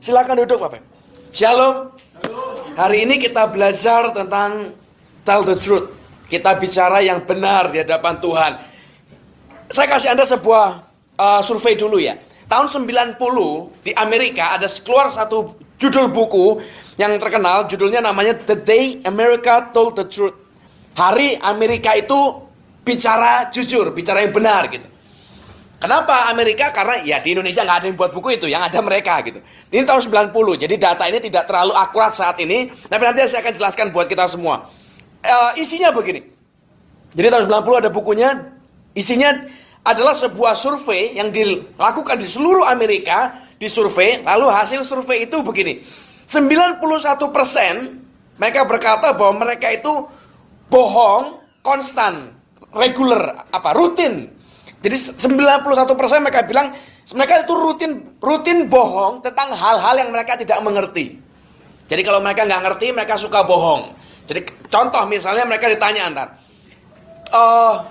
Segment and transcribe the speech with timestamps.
[0.00, 0.80] Silakan duduk Bapak.
[1.28, 1.92] Shalom.
[2.72, 4.72] Hari ini kita belajar tentang
[5.28, 5.92] tell the truth.
[6.24, 8.52] Kita bicara yang benar di hadapan Tuhan.
[9.68, 10.66] Saya kasih Anda sebuah
[11.20, 12.16] uh, survei dulu ya.
[12.48, 13.20] Tahun 90
[13.84, 16.64] di Amerika ada keluar satu judul buku
[16.96, 20.34] yang terkenal, judulnya namanya The Day America Told the Truth.
[20.96, 22.48] Hari Amerika itu
[22.88, 24.88] bicara jujur, bicara yang benar gitu.
[25.80, 26.68] Kenapa Amerika?
[26.76, 29.40] Karena ya di Indonesia nggak ada yang buat buku itu, yang ada mereka gitu.
[29.72, 33.54] Ini tahun 90, jadi data ini tidak terlalu akurat saat ini, tapi nanti saya akan
[33.56, 34.68] jelaskan buat kita semua.
[35.24, 36.20] Uh, isinya begini.
[37.16, 38.28] Jadi tahun 90 ada bukunya,
[38.92, 39.32] isinya
[39.88, 45.80] adalah sebuah survei yang dilakukan di seluruh Amerika, di survei, lalu hasil survei itu begini.
[46.28, 46.84] 91%
[48.36, 50.04] mereka berkata bahwa mereka itu
[50.68, 52.36] bohong konstan,
[52.76, 54.28] regular, apa rutin
[54.80, 56.72] jadi 91% mereka bilang
[57.12, 57.92] mereka itu rutin
[58.22, 61.20] rutin bohong tentang hal-hal yang mereka tidak mengerti.
[61.90, 63.90] Jadi kalau mereka nggak ngerti, mereka suka bohong.
[64.30, 66.28] Jadi contoh misalnya mereka ditanya antar,
[67.34, 67.82] uh,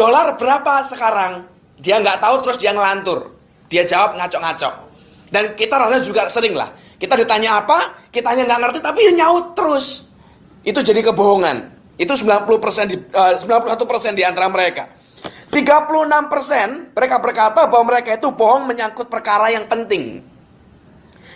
[0.00, 1.44] dolar berapa sekarang?
[1.76, 3.36] Dia nggak tahu terus dia ngelantur.
[3.68, 4.88] Dia jawab ngaco-ngaco.
[5.28, 6.72] Dan kita rasanya juga sering lah.
[6.96, 10.08] Kita ditanya apa, kita hanya nggak ngerti tapi dia nyaut terus.
[10.64, 11.68] Itu jadi kebohongan.
[12.00, 14.88] Itu 90% di, uh, 91% di antara mereka.
[15.50, 20.22] 36% mereka berkata bahwa mereka itu bohong menyangkut perkara yang penting.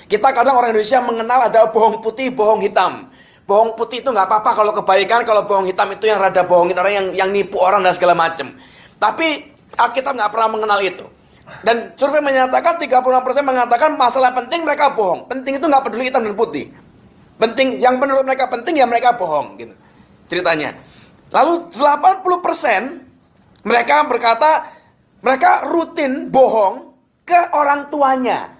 [0.07, 3.11] Kita kadang orang Indonesia mengenal ada bohong putih, bohong hitam.
[3.45, 6.95] Bohong putih itu nggak apa-apa kalau kebaikan, kalau bohong hitam itu yang rada bohongin orang
[6.95, 8.55] yang yang nipu orang dan segala macam.
[9.03, 11.05] Tapi Alkitab nggak pernah mengenal itu.
[11.61, 13.05] Dan survei menyatakan 36%
[13.45, 15.27] mengatakan masalah penting mereka bohong.
[15.27, 16.71] Penting itu nggak peduli hitam dan putih.
[17.37, 19.75] Penting yang menurut mereka penting ya mereka bohong gitu.
[20.31, 20.73] Ceritanya.
[21.35, 23.14] Lalu 80%
[23.65, 24.69] mereka berkata,
[25.25, 26.93] mereka rutin bohong
[27.25, 28.53] ke orang tuanya.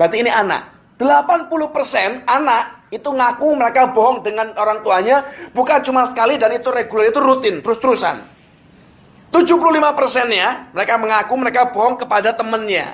[0.00, 0.72] Berarti ini anak.
[0.96, 5.24] 80% anak itu ngaku mereka bohong dengan orang tuanya
[5.56, 8.20] bukan cuma sekali dan itu reguler itu rutin terus-terusan
[9.32, 12.84] 75 persennya mereka mengaku mereka bohong kepada temannya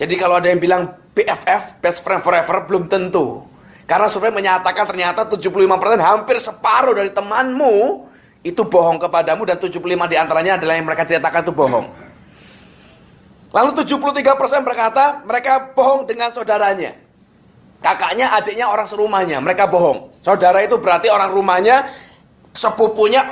[0.00, 3.44] jadi kalau ada yang bilang BFF best friend forever belum tentu
[3.84, 5.60] karena survei menyatakan ternyata 75%
[6.00, 8.08] hampir separuh dari temanmu
[8.44, 11.86] itu bohong kepadamu dan 75 di antaranya adalah yang mereka ceritakan itu bohong.
[13.56, 16.92] Lalu 73% berkata mereka bohong dengan saudaranya.
[17.80, 20.12] Kakaknya, adiknya, orang serumahnya, mereka bohong.
[20.24, 21.84] Saudara itu berarti orang rumahnya,
[22.52, 23.28] sepupunya,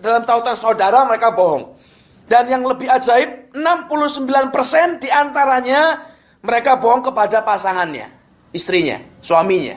[0.00, 1.76] dalam tautan saudara mereka bohong.
[2.24, 6.00] Dan yang lebih ajaib, 69% di antaranya
[6.40, 8.08] mereka bohong kepada pasangannya,
[8.56, 9.76] istrinya, suaminya.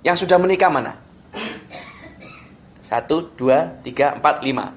[0.00, 1.01] Yang sudah menikah mana?
[2.92, 4.68] Satu, dua, tiga, empat, lima.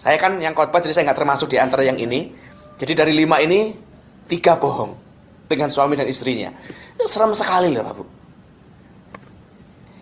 [0.00, 2.32] Saya kan yang khotbah jadi saya nggak termasuk di antara yang ini.
[2.80, 3.76] Jadi dari lima ini
[4.24, 4.96] tiga bohong
[5.44, 6.48] dengan suami dan istrinya.
[6.96, 8.04] Itu serem sekali loh Pak Bu.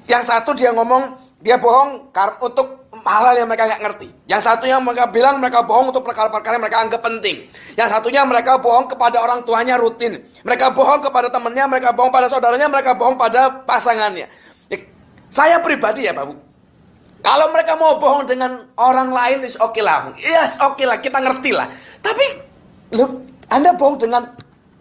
[0.06, 2.14] Yang satu dia ngomong dia bohong
[2.46, 4.08] untuk hal-hal yang mereka nggak ngerti.
[4.30, 7.50] Yang satunya mereka bilang mereka bohong untuk perkara-perkara yang mereka anggap penting.
[7.74, 10.22] Yang satunya mereka bohong kepada orang tuanya rutin.
[10.46, 14.30] Mereka bohong kepada temannya, mereka bohong pada saudaranya, mereka bohong pada pasangannya.
[14.70, 14.78] Ya,
[15.34, 16.38] saya pribadi ya Pak Bu,
[17.22, 20.10] kalau mereka mau bohong dengan orang lain, is oke okay lah.
[20.18, 21.70] Yes, oke okay lah, kita ngerti lah.
[22.02, 22.26] Tapi,
[22.98, 24.26] lu, Anda bohong dengan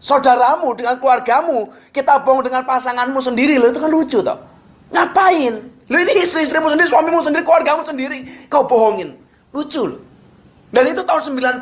[0.01, 1.69] saudaramu, dengan keluargamu.
[1.93, 4.41] Kita bohong dengan pasanganmu sendiri, lo itu kan lucu toh.
[4.89, 5.53] Ngapain?
[5.87, 8.49] Lu ini istri-istrimu sendiri, suamimu sendiri, keluargamu sendiri.
[8.49, 9.13] Kau bohongin.
[9.53, 10.01] Lucu loh.
[10.73, 11.61] Dan itu tahun 90.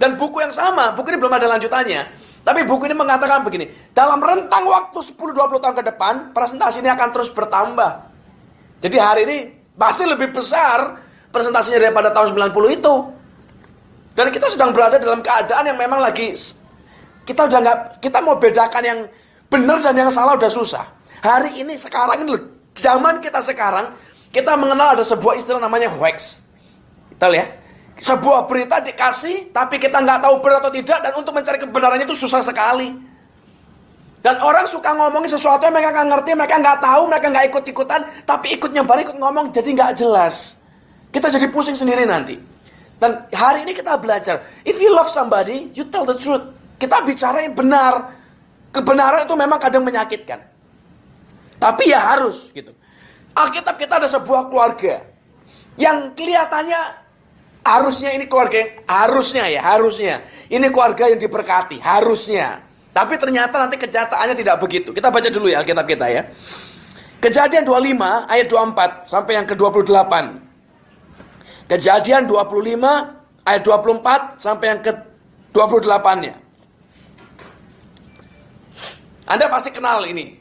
[0.00, 2.02] Dan buku yang sama, buku ini belum ada lanjutannya.
[2.40, 7.08] Tapi buku ini mengatakan begini, dalam rentang waktu 10-20 tahun ke depan, presentasi ini akan
[7.12, 8.08] terus bertambah.
[8.80, 9.38] Jadi hari ini
[9.80, 11.00] Pasti lebih besar
[11.32, 12.94] presentasinya daripada tahun 90 itu.
[14.12, 16.36] Dan kita sedang berada dalam keadaan yang memang lagi
[17.24, 19.00] kita udah nggak kita mau bedakan yang
[19.46, 20.82] benar dan yang salah udah susah.
[21.22, 22.34] Hari ini sekarang ini
[22.74, 23.94] zaman kita sekarang
[24.34, 26.42] kita mengenal ada sebuah istilah namanya hoax.
[27.14, 27.48] Kita lihat
[28.00, 32.18] sebuah berita dikasih tapi kita nggak tahu benar atau tidak dan untuk mencari kebenarannya itu
[32.18, 33.09] susah sekali.
[34.20, 38.00] Dan orang suka ngomongin sesuatu yang mereka nggak ngerti, mereka nggak tahu, mereka nggak ikut-ikutan,
[38.28, 40.68] tapi ikut nyebar, ikut ngomong, jadi nggak jelas.
[41.08, 42.36] Kita jadi pusing sendiri nanti.
[43.00, 46.52] Dan hari ini kita belajar, if you love somebody, you tell the truth.
[46.76, 48.12] Kita bicara yang benar.
[48.76, 50.44] Kebenaran itu memang kadang menyakitkan.
[51.56, 52.76] Tapi ya harus gitu.
[53.32, 55.00] Alkitab kita ada sebuah keluarga
[55.80, 56.80] yang kelihatannya
[57.64, 60.14] harusnya ini keluarga yang harusnya ya, harusnya.
[60.52, 62.69] Ini keluarga yang diberkati, harusnya.
[63.00, 64.92] Tapi ternyata nanti kenyataannya tidak begitu.
[64.92, 66.28] Kita baca dulu ya Alkitab kita ya.
[67.24, 67.96] Kejadian 25
[68.28, 70.12] ayat 24 sampai yang ke-28.
[71.72, 76.34] Kejadian 25 ayat 24 sampai yang ke-28-nya.
[79.24, 80.36] Anda pasti kenal ini.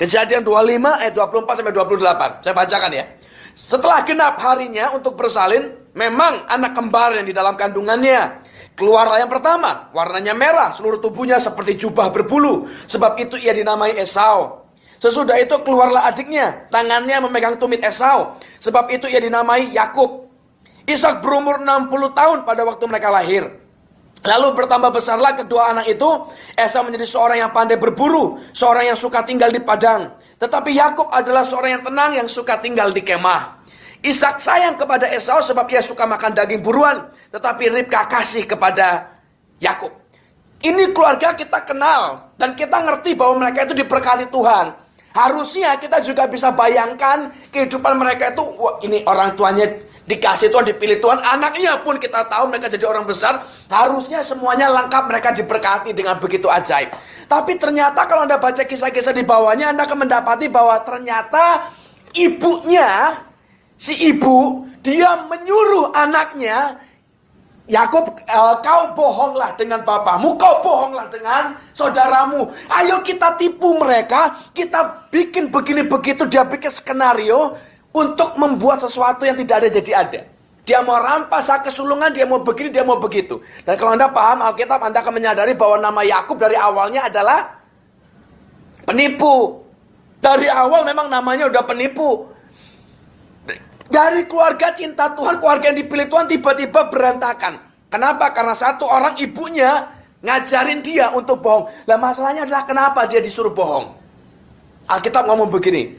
[0.00, 2.48] Kejadian 25 ayat 24 sampai 28.
[2.48, 3.04] Saya bacakan ya.
[3.52, 8.45] Setelah genap harinya untuk bersalin, memang anak kembar yang di dalam kandungannya.
[8.76, 12.68] Keluarlah yang pertama, warnanya merah, seluruh tubuhnya seperti jubah berbulu.
[12.84, 14.68] Sebab itu ia dinamai Esau.
[15.00, 18.36] Sesudah itu keluarlah adiknya, tangannya memegang tumit Esau.
[18.60, 20.28] Sebab itu ia dinamai Yakub.
[20.84, 23.48] Ishak berumur 60 tahun pada waktu mereka lahir.
[24.28, 26.28] Lalu bertambah besarlah kedua anak itu.
[26.52, 30.12] Esau menjadi seorang yang pandai berburu, seorang yang suka tinggal di padang.
[30.36, 33.55] Tetapi Yakub adalah seorang yang tenang yang suka tinggal di kemah.
[34.06, 39.18] Ishak sayang kepada Esau sebab ia suka makan daging buruan, tetapi Ribka kasih kepada
[39.58, 39.90] Yakub.
[40.62, 44.78] Ini keluarga kita kenal dan kita ngerti bahwa mereka itu diberkati Tuhan.
[45.10, 49.64] Harusnya kita juga bisa bayangkan kehidupan mereka itu, wah ini orang tuanya
[50.06, 55.02] dikasih Tuhan, dipilih Tuhan, anaknya pun kita tahu mereka jadi orang besar, harusnya semuanya lengkap
[55.10, 56.94] mereka diberkati dengan begitu ajaib.
[57.26, 61.74] Tapi ternyata kalau Anda baca kisah-kisah di bawahnya, Anda akan mendapati bahwa ternyata
[62.14, 63.18] ibunya,
[63.76, 66.80] si ibu, dia menyuruh anaknya,
[67.66, 72.46] Yakub, uh, kau bohonglah dengan bapamu, kau bohonglah dengan saudaramu.
[72.70, 77.58] Ayo kita tipu mereka, kita bikin begini begitu, dia bikin skenario
[77.90, 80.20] untuk membuat sesuatu yang tidak ada jadi ada.
[80.66, 83.38] Dia mau rampas kesulungan, dia mau begini, dia mau begitu.
[83.62, 87.62] Dan kalau Anda paham Alkitab, Anda akan menyadari bahwa nama Yakub dari awalnya adalah
[88.82, 89.62] penipu.
[90.18, 92.34] Dari awal memang namanya udah penipu.
[93.86, 97.62] Dari keluarga cinta Tuhan, keluarga yang dipilih Tuhan tiba-tiba berantakan.
[97.86, 98.34] Kenapa?
[98.34, 99.86] Karena satu orang ibunya
[100.26, 101.70] ngajarin dia untuk bohong.
[101.86, 103.94] Lah masalahnya adalah kenapa dia disuruh bohong?
[104.90, 105.94] Alkitab ngomong begini.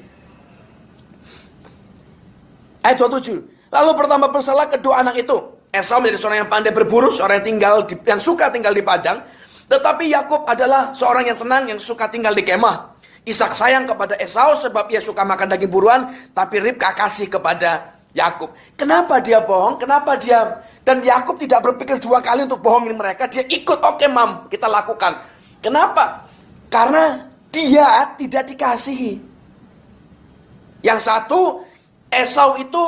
[2.84, 3.72] Ayat 27.
[3.72, 5.38] Lalu pertama bersalah kedua anak itu.
[5.72, 9.20] Esau menjadi seorang yang pandai berburu, seorang yang tinggal di, yang suka tinggal di padang.
[9.68, 12.97] Tetapi Yakub adalah seorang yang tenang, yang suka tinggal di kemah.
[13.28, 18.56] Ishak sayang kepada Esau sebab ia suka makan daging buruan, tapi Ribka kasih kepada Yakub.
[18.80, 19.76] Kenapa dia bohong?
[19.76, 24.08] Kenapa dia dan Yakub tidak berpikir dua kali untuk bohongin mereka, dia ikut, oke okay,
[24.08, 25.20] mam, kita lakukan.
[25.60, 26.24] Kenapa?
[26.72, 29.20] Karena dia tidak dikasihi.
[30.80, 31.68] Yang satu,
[32.08, 32.84] Esau itu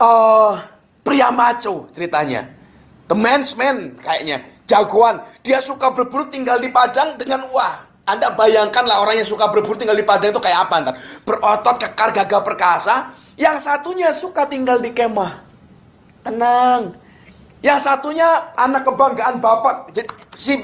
[0.00, 0.56] uh,
[1.04, 2.48] pria maco ceritanya.
[3.12, 4.40] The man's man kayaknya.
[4.64, 5.20] Jagoan.
[5.44, 7.84] Dia suka berburu tinggal di padang dengan wah.
[8.04, 10.94] Anda bayangkanlah orang yang suka berburu tinggal di padang itu kayak apa ntar.
[11.24, 12.94] Berotot, kekar, gagah perkasa.
[13.40, 15.40] Yang satunya suka tinggal di kemah.
[16.20, 16.92] Tenang.
[17.64, 19.96] Yang satunya anak kebanggaan bapak.
[19.96, 20.54] Jadi, si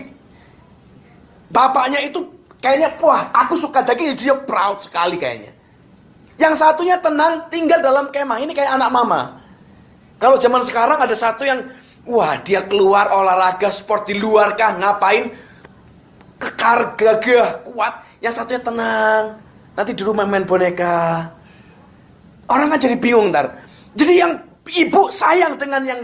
[1.49, 2.29] bapaknya itu
[2.61, 5.57] kayaknya wah aku suka daging dia proud sekali kayaknya.
[6.37, 8.37] Yang satunya tenang tinggal dalam kemah.
[8.45, 9.41] Ini kayak anak mama.
[10.21, 11.65] Kalau zaman sekarang ada satu yang
[12.05, 15.33] wah dia keluar olahraga sport di luar kah ngapain
[16.41, 18.09] kekar gagah kuat.
[18.25, 19.39] Yang satunya tenang.
[19.77, 21.29] Nanti di rumah main boneka.
[22.51, 23.55] Orang kan jadi bingung ntar.
[23.95, 24.33] Jadi yang
[24.67, 26.03] ibu sayang dengan yang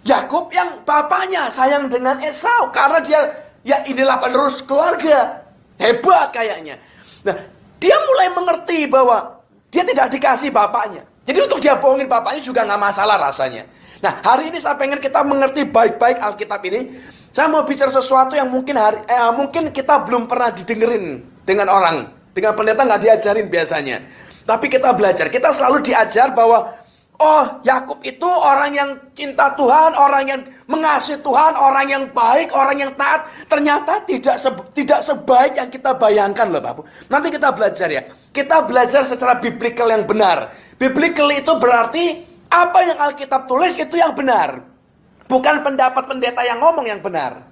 [0.00, 3.20] Yakub, yang bapaknya sayang dengan Esau karena dia
[3.66, 5.44] ya inilah penerus keluarga.
[5.76, 6.76] Hebat kayaknya.
[7.24, 7.36] Nah,
[7.80, 9.40] dia mulai mengerti bahwa
[9.72, 11.04] dia tidak dikasih bapaknya.
[11.24, 13.64] Jadi untuk dia bohongin bapaknya juga nggak masalah rasanya.
[14.00, 16.90] Nah hari ini saya pengen kita mengerti baik-baik Alkitab ini.
[17.30, 22.10] Saya mau bicara sesuatu yang mungkin hari eh, mungkin kita belum pernah didengerin dengan orang,
[22.34, 23.96] dengan pendeta nggak diajarin biasanya.
[24.42, 26.80] Tapi kita belajar, kita selalu diajar bahwa
[27.20, 32.80] Oh, Yakub itu orang yang cinta Tuhan, orang yang mengasihi Tuhan, orang yang baik, orang
[32.80, 33.28] yang taat.
[33.44, 36.88] Ternyata tidak se tidak sebaik yang kita bayangkan loh, Bapak.
[37.12, 38.08] Nanti kita belajar ya.
[38.32, 40.48] Kita belajar secara biblical yang benar.
[40.80, 44.69] Biblical itu berarti apa yang Alkitab tulis itu yang benar.
[45.30, 47.46] Bukan pendapat pendeta yang ngomong yang benar.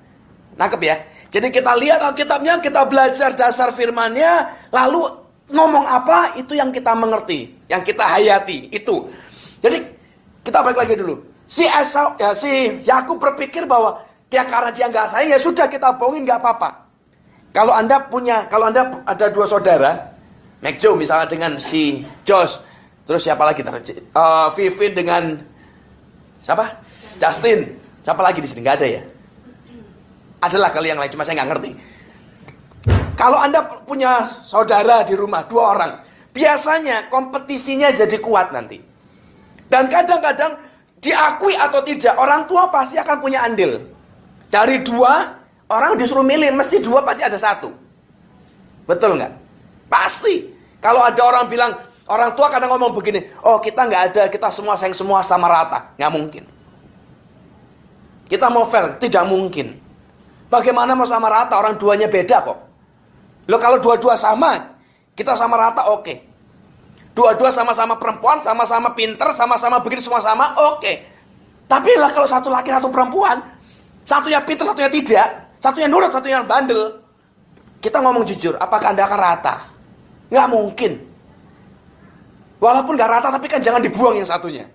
[0.59, 0.99] Nangkep ya?
[1.31, 5.07] Jadi kita lihat Alkitabnya, kita belajar dasar firmannya, lalu
[5.55, 9.07] ngomong apa itu yang kita mengerti, yang kita hayati, itu.
[9.63, 9.79] Jadi
[10.43, 11.21] kita balik lagi dulu.
[11.49, 15.97] Si Esau, ya si Yakub berpikir bahwa ya karena dia nggak sayang ya sudah kita
[15.97, 16.89] bohongin nggak apa-apa.
[17.53, 20.13] Kalau anda punya, kalau anda ada dua saudara,
[20.77, 22.61] Joe misalnya dengan si Josh,
[23.09, 23.65] terus siapa lagi?
[23.65, 25.41] Uh, Vivi dengan
[26.45, 26.77] siapa?
[27.19, 27.77] Justin.
[28.07, 28.65] Siapa lagi di sini?
[28.65, 29.03] Nggak ada ya?
[30.39, 31.71] Adalah kali yang lain, cuma saya nggak ngerti.
[33.19, 35.93] Kalau anda punya saudara di rumah dua orang,
[36.31, 38.79] biasanya kompetisinya jadi kuat nanti.
[39.67, 40.55] Dan kadang-kadang
[41.03, 43.83] diakui atau tidak, orang tua pasti akan punya andil.
[44.49, 47.75] Dari dua, orang disuruh milih, mesti dua pasti ada satu.
[48.87, 49.33] Betul nggak?
[49.91, 50.55] Pasti.
[50.79, 51.75] Kalau ada orang bilang,
[52.07, 55.91] orang tua kadang ngomong begini, oh kita nggak ada, kita semua sayang semua sama rata.
[55.99, 56.45] Nggak mungkin.
[58.29, 59.73] Kita mau fair, tidak mungkin.
[60.53, 61.57] Bagaimana mau sama rata?
[61.57, 62.59] Orang duanya beda kok.
[63.49, 64.77] Lo kalau dua-dua sama,
[65.17, 66.05] kita sama rata oke.
[66.05, 66.17] Okay.
[67.17, 70.85] Dua-dua sama-sama perempuan, sama-sama pinter, sama-sama begitu semua sama, oke.
[70.85, 70.97] Okay.
[71.67, 73.41] Tapi lah kalau satu laki satu perempuan,
[74.05, 75.29] satunya pinter, satunya tidak,
[75.61, 77.01] satunya nurut, satunya bandel.
[77.81, 79.55] Kita ngomong jujur, apakah anda akan rata?
[80.29, 80.93] Nggak mungkin.
[82.59, 84.67] Walaupun nggak rata, tapi kan jangan dibuang yang satunya.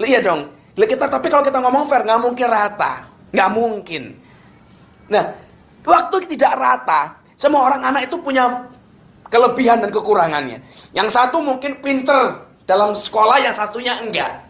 [0.00, 0.61] Lihat dong.
[0.72, 2.92] Kita, tapi kalau kita ngomong fair, nggak mungkin rata.
[3.32, 4.02] Nggak mungkin.
[5.12, 5.24] Nah,
[5.84, 7.00] waktu tidak rata,
[7.36, 8.68] semua orang anak itu punya
[9.28, 10.64] kelebihan dan kekurangannya.
[10.96, 14.48] Yang satu mungkin pinter dalam sekolah, yang satunya enggak.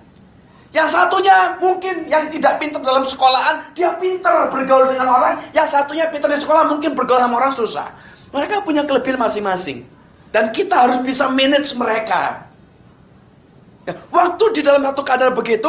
[0.73, 5.37] Yang satunya mungkin yang tidak pinter dalam sekolahan, dia pinter bergaul dengan orang.
[5.53, 7.89] Yang satunya pinter di sekolah, mungkin bergaul sama orang susah.
[8.33, 9.85] Mereka punya kelebihan masing-masing.
[10.33, 12.49] Dan kita harus bisa manage mereka.
[14.09, 15.69] Waktu di dalam satu keadaan begitu,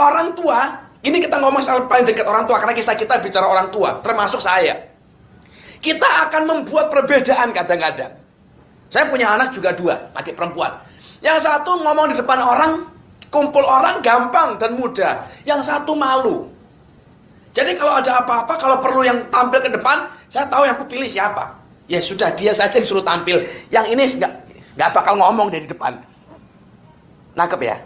[0.00, 3.68] orang tua, ini kita ngomong soal paling dekat orang tua, karena kisah kita bicara orang
[3.68, 4.88] tua, termasuk saya.
[5.80, 8.12] Kita akan membuat perbedaan kadang-kadang.
[8.88, 10.72] Saya punya anak juga dua, laki perempuan.
[11.20, 12.72] Yang satu ngomong di depan orang,
[13.30, 15.22] Kumpul orang gampang dan mudah.
[15.46, 16.50] Yang satu malu.
[17.54, 21.06] Jadi kalau ada apa-apa, kalau perlu yang tampil ke depan, saya tahu yang aku pilih
[21.06, 21.54] siapa.
[21.86, 23.42] Ya sudah, dia saja yang suruh tampil.
[23.70, 24.32] Yang ini nggak
[24.74, 25.94] nggak bakal ngomong dari depan.
[27.38, 27.78] Nangkep ya.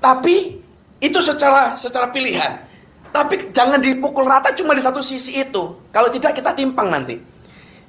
[0.00, 0.57] Tapi
[0.98, 2.66] itu secara secara pilihan.
[3.08, 5.88] Tapi jangan dipukul rata cuma di satu sisi itu.
[5.94, 7.16] Kalau tidak kita timpang nanti.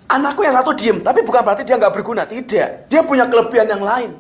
[0.10, 2.26] Anakku yang satu diem, tapi bukan berarti dia nggak berguna.
[2.26, 2.90] Tidak.
[2.90, 4.12] Dia punya kelebihan yang lain.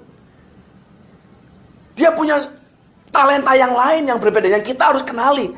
[1.97, 2.37] Dia punya
[3.09, 5.49] talenta yang lain yang berbeda yang kita harus kenali.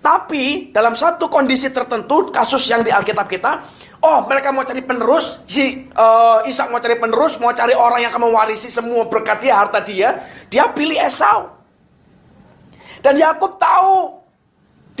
[0.00, 3.60] Tapi dalam satu kondisi tertentu, kasus yang di Alkitab kita,
[4.00, 8.10] oh mereka mau cari penerus, si uh, Ishak mau cari penerus, mau cari orang yang
[8.14, 11.59] akan mewarisi semua berkat dia, harta dia, dia pilih Esau.
[13.00, 14.20] Dan Yakub tahu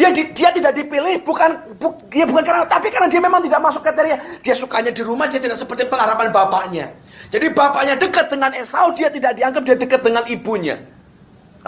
[0.00, 3.84] dia dia tidak dipilih bukan bu, ya bukan karena tapi karena dia memang tidak masuk
[3.84, 4.40] kriteria.
[4.40, 6.88] Dia sukanya di rumah, dia tidak seperti pengharapan bapaknya.
[7.28, 10.80] Jadi bapaknya dekat dengan Esau, dia tidak dianggap dia dekat dengan ibunya.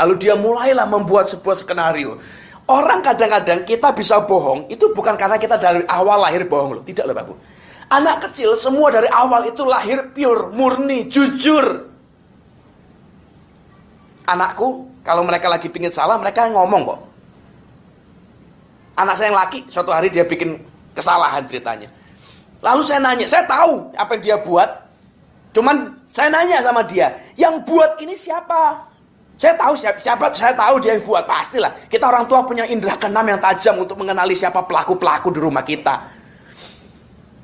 [0.01, 2.17] Lalu dia mulailah membuat sebuah skenario.
[2.65, 6.83] Orang kadang-kadang kita bisa bohong, itu bukan karena kita dari awal lahir bohong loh.
[6.87, 7.37] Tidak loh Bapak.
[7.93, 11.93] Anak kecil semua dari awal itu lahir pure, murni, jujur.
[14.25, 17.01] Anakku, kalau mereka lagi pingin salah, mereka ngomong kok.
[18.99, 20.63] Anak saya yang laki, suatu hari dia bikin
[20.95, 21.91] kesalahan ceritanya.
[22.63, 24.71] Lalu saya nanya, saya tahu apa yang dia buat.
[25.53, 28.93] Cuman saya nanya sama dia, yang buat ini siapa?
[29.43, 31.75] Saya tahu siapa, siapa saya tahu dia yang buat pastilah.
[31.91, 35.99] Kita orang tua punya indera keenam yang tajam untuk mengenali siapa pelaku-pelaku di rumah kita.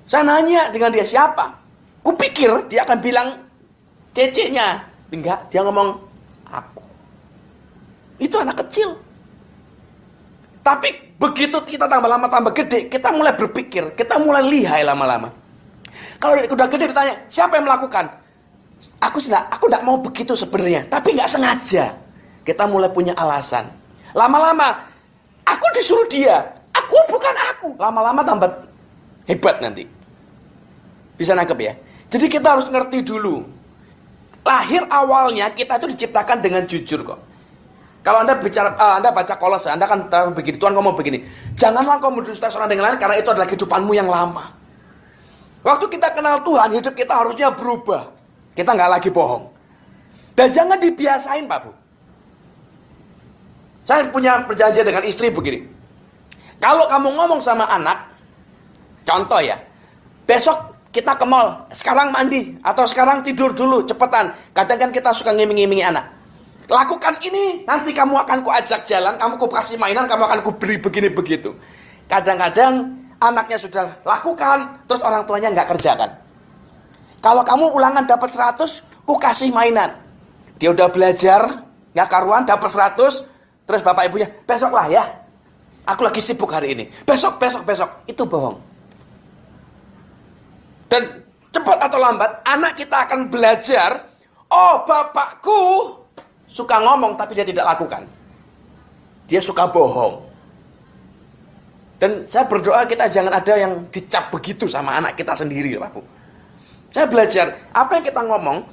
[0.06, 1.58] Saya nanya dengan dia siapa.
[2.06, 3.28] Kupikir dia akan bilang
[4.14, 4.86] cecenya.
[5.10, 6.07] Enggak, dia ngomong.
[8.18, 8.98] Itu anak kecil.
[10.66, 15.32] Tapi begitu kita tambah lama tambah gede, kita mulai berpikir, kita mulai lihai lama-lama.
[16.20, 18.10] Kalau udah gede ditanya, siapa yang melakukan?
[19.00, 21.96] Aku sudah, aku tidak mau begitu sebenarnya, tapi nggak sengaja.
[22.44, 23.64] Kita mulai punya alasan.
[24.12, 24.76] Lama-lama,
[25.48, 26.42] aku disuruh dia,
[26.74, 27.68] aku bukan aku.
[27.80, 28.50] Lama-lama tambah
[29.24, 29.88] hebat nanti.
[31.16, 31.72] Bisa nangkep ya?
[32.08, 33.44] Jadi kita harus ngerti dulu.
[34.46, 37.20] Lahir awalnya kita itu diciptakan dengan jujur kok.
[38.08, 40.56] Kalau anda bicara, uh, anda baca kolose, anda kan tahu begini.
[40.56, 41.28] Tuhan ngomong begini.
[41.52, 44.48] Janganlah kau mendusta seorang dengan lain karena itu adalah kehidupanmu yang lama.
[45.60, 48.08] Waktu kita kenal Tuhan, hidup kita harusnya berubah.
[48.56, 49.52] Kita nggak lagi bohong.
[50.32, 51.70] Dan jangan dibiasain Pak Bu.
[53.84, 55.68] Saya punya perjanjian dengan istri begini.
[56.64, 58.08] Kalau kamu ngomong sama anak,
[59.04, 59.60] contoh ya,
[60.24, 60.56] besok
[60.96, 64.32] kita ke mall, sekarang mandi, atau sekarang tidur dulu, cepetan.
[64.56, 66.17] Kadang kan kita suka ngiming-ngimingi anak.
[66.68, 70.52] Lakukan ini, nanti kamu akan ku ajak jalan, kamu ku kasih mainan, kamu akan ku
[70.52, 71.56] beli begini begitu.
[72.12, 72.92] Kadang-kadang
[73.24, 76.12] anaknya sudah lakukan, terus orang tuanya nggak kerjakan.
[77.24, 79.96] Kalau kamu ulangan dapat 100, ku kasih mainan.
[80.60, 81.64] Dia udah belajar,
[81.96, 83.24] nggak karuan dapat 100,
[83.64, 85.04] terus bapak ibunya, besok lah ya.
[85.88, 86.84] Aku lagi sibuk hari ini.
[87.08, 87.88] Besok, besok, besok.
[88.04, 88.60] Itu bohong.
[90.92, 94.04] Dan cepat atau lambat, anak kita akan belajar,
[94.52, 95.60] oh bapakku
[96.48, 98.08] suka ngomong tapi dia tidak lakukan.
[99.28, 100.24] Dia suka bohong.
[101.98, 106.00] Dan saya berdoa kita jangan ada yang dicap begitu sama anak kita sendiri, Pak Bu.
[106.94, 108.64] Saya belajar apa yang kita ngomong,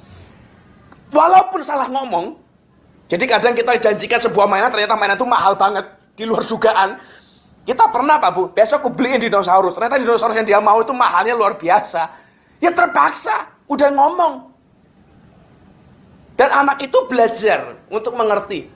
[1.10, 2.38] walaupun salah ngomong,
[3.10, 6.96] jadi kadang kita janjikan sebuah mainan ternyata mainan itu mahal banget di luar dugaan.
[7.66, 9.74] Kita pernah Pak Bu, besok aku beliin dinosaurus.
[9.74, 12.06] Ternyata dinosaurus yang dia mau itu mahalnya luar biasa.
[12.62, 14.55] Ya terpaksa, udah ngomong.
[16.36, 18.68] Dan anak itu belajar untuk mengerti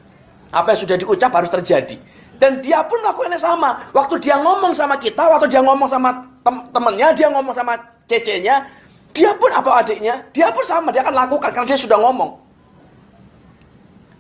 [0.51, 1.97] apa yang sudah diucap harus terjadi.
[2.41, 3.85] Dan dia pun melakukan yang sama.
[3.93, 7.77] Waktu dia ngomong sama kita, waktu dia ngomong sama tem temennya, dia ngomong sama
[8.09, 8.65] cecenya,
[9.13, 12.41] dia pun apa adiknya, dia pun sama, dia akan lakukan karena dia sudah ngomong.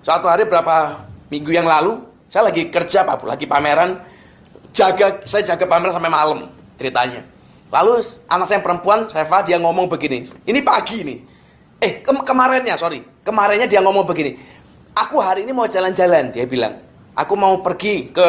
[0.05, 1.01] Suatu hari berapa
[1.33, 4.05] minggu yang lalu, saya lagi kerja Pak, lagi pameran,
[4.77, 6.39] jaga saya jaga pameran sampai malam
[6.77, 7.25] ceritanya.
[7.71, 10.27] Lalu anak saya perempuan, Seva, dia ngomong begini.
[10.45, 11.19] Ini pagi nih.
[11.81, 13.01] Eh, ke kemarinnya, sorry.
[13.31, 14.35] Kemarinnya dia ngomong begini.
[14.91, 16.83] Aku hari ini mau jalan-jalan, dia bilang.
[17.15, 18.27] Aku mau pergi ke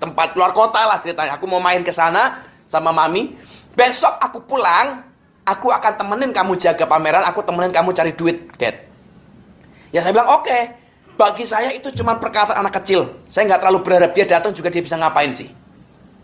[0.00, 1.36] tempat luar kota lah ceritanya.
[1.36, 3.36] Aku mau main ke sana sama mami.
[3.76, 5.04] Besok aku pulang,
[5.44, 8.88] aku akan temenin kamu jaga pameran, aku temenin kamu cari duit, Dad.
[9.92, 10.48] Ya saya bilang, oke.
[10.48, 10.62] Okay.
[11.18, 13.10] Bagi saya itu cuma perkataan anak kecil.
[13.28, 15.50] Saya nggak terlalu berharap dia datang juga dia bisa ngapain sih.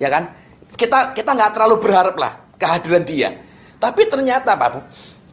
[0.00, 0.32] Ya kan?
[0.80, 3.36] Kita kita nggak terlalu berharap lah kehadiran dia.
[3.82, 4.80] Tapi ternyata Pak Bu,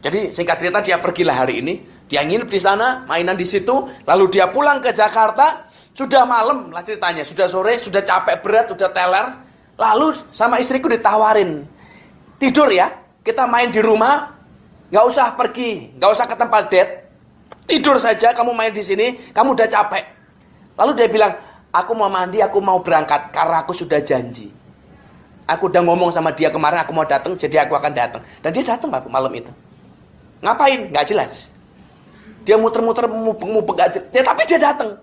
[0.01, 4.27] jadi singkat cerita dia pergilah hari ini, dia nginep di sana, mainan di situ, lalu
[4.27, 5.63] dia pulang ke Jakarta,
[5.95, 9.31] sudah malam lah ceritanya, sudah sore, sudah capek berat, sudah teler.
[9.79, 11.63] Lalu sama istriku ditawarin,
[12.35, 12.91] tidur ya,
[13.23, 14.27] kita main di rumah,
[14.91, 16.91] nggak usah pergi, nggak usah ke tempat date,
[17.63, 20.03] tidur saja, kamu main di sini, kamu udah capek.
[20.75, 21.31] Lalu dia bilang,
[21.71, 24.51] aku mau mandi, aku mau berangkat karena aku sudah janji.
[25.47, 28.21] Aku udah ngomong sama dia kemarin, aku mau datang, jadi aku akan datang.
[28.43, 29.51] Dan dia datang malam itu.
[30.43, 30.91] Ngapain?
[30.91, 31.50] Nggak jelas.
[32.41, 34.09] Dia muter-muter, jelas.
[34.09, 34.97] Ya, tapi dia datang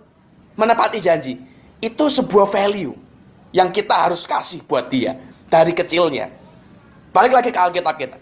[0.59, 1.39] menepati janji.
[1.79, 2.95] Itu sebuah value
[3.55, 5.15] yang kita harus kasih buat dia
[5.47, 6.29] dari kecilnya.
[7.15, 8.19] Balik lagi ke Alkitab kita.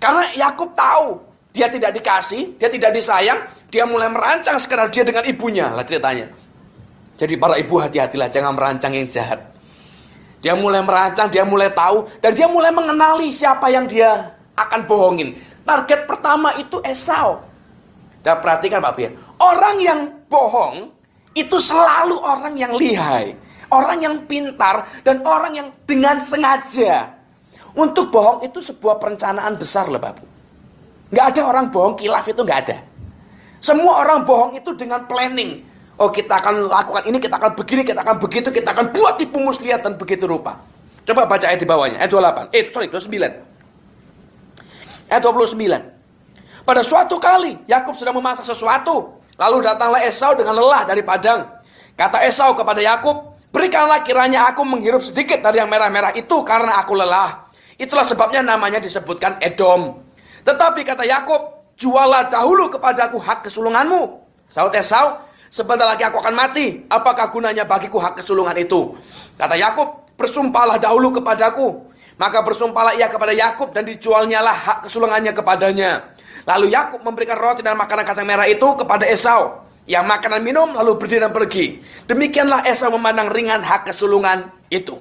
[0.00, 1.20] Karena Yakub tahu
[1.52, 6.32] dia tidak dikasih, dia tidak disayang, dia mulai merancang sekarang dia dengan ibunya lah ceritanya.
[7.20, 9.44] Jadi para ibu hati-hatilah jangan merancang yang jahat.
[10.40, 15.36] Dia mulai merancang, dia mulai tahu dan dia mulai mengenali siapa yang dia akan bohongin.
[15.68, 17.44] Target pertama itu Esau.
[18.20, 19.10] Dan perhatikan Pak Bia,
[19.40, 20.92] orang yang bohong
[21.32, 23.32] itu selalu orang yang lihai,
[23.72, 27.16] orang yang pintar, dan orang yang dengan sengaja.
[27.72, 30.26] Untuk bohong itu sebuah perencanaan besar loh Bapak.
[31.14, 32.76] Nggak ada orang bohong kilaf itu nggak ada.
[33.62, 35.62] Semua orang bohong itu dengan planning.
[36.00, 39.36] Oh kita akan lakukan ini, kita akan begini, kita akan begitu, kita akan buat tipu
[39.36, 40.56] muslihat dan begitu rupa.
[41.04, 42.56] Coba baca ayat di bawahnya, ayat 28.
[42.56, 43.36] Eh, sorry, 29.
[45.12, 45.99] Ayat 29.
[46.64, 49.20] Pada suatu kali, Yakub sedang memasak sesuatu.
[49.40, 51.48] Lalu datanglah Esau dengan lelah dari padang.
[51.96, 56.92] Kata Esau kepada Yakub, berikanlah kiranya aku menghirup sedikit dari yang merah-merah itu karena aku
[56.92, 57.48] lelah.
[57.80, 60.04] Itulah sebabnya namanya disebutkan Edom.
[60.44, 64.20] Tetapi kata Yakub, jualah dahulu kepadaku hak kesulunganmu.
[64.52, 66.84] Saud Esau, sebentar lagi aku akan mati.
[66.92, 69.00] Apakah gunanya bagiku hak kesulungan itu?
[69.40, 71.88] Kata Yakub, bersumpahlah dahulu kepadaku.
[72.20, 76.09] Maka bersumpahlah ia kepada Yakub dan dijualnyalah hak kesulungannya kepadanya.
[76.48, 79.66] Lalu Yakub memberikan roti dan makanan kacang merah itu kepada Esau.
[79.88, 81.80] Yang makanan minum lalu berdiri dan pergi.
[82.06, 84.94] Demikianlah Esau memandang ringan hak kesulungan itu.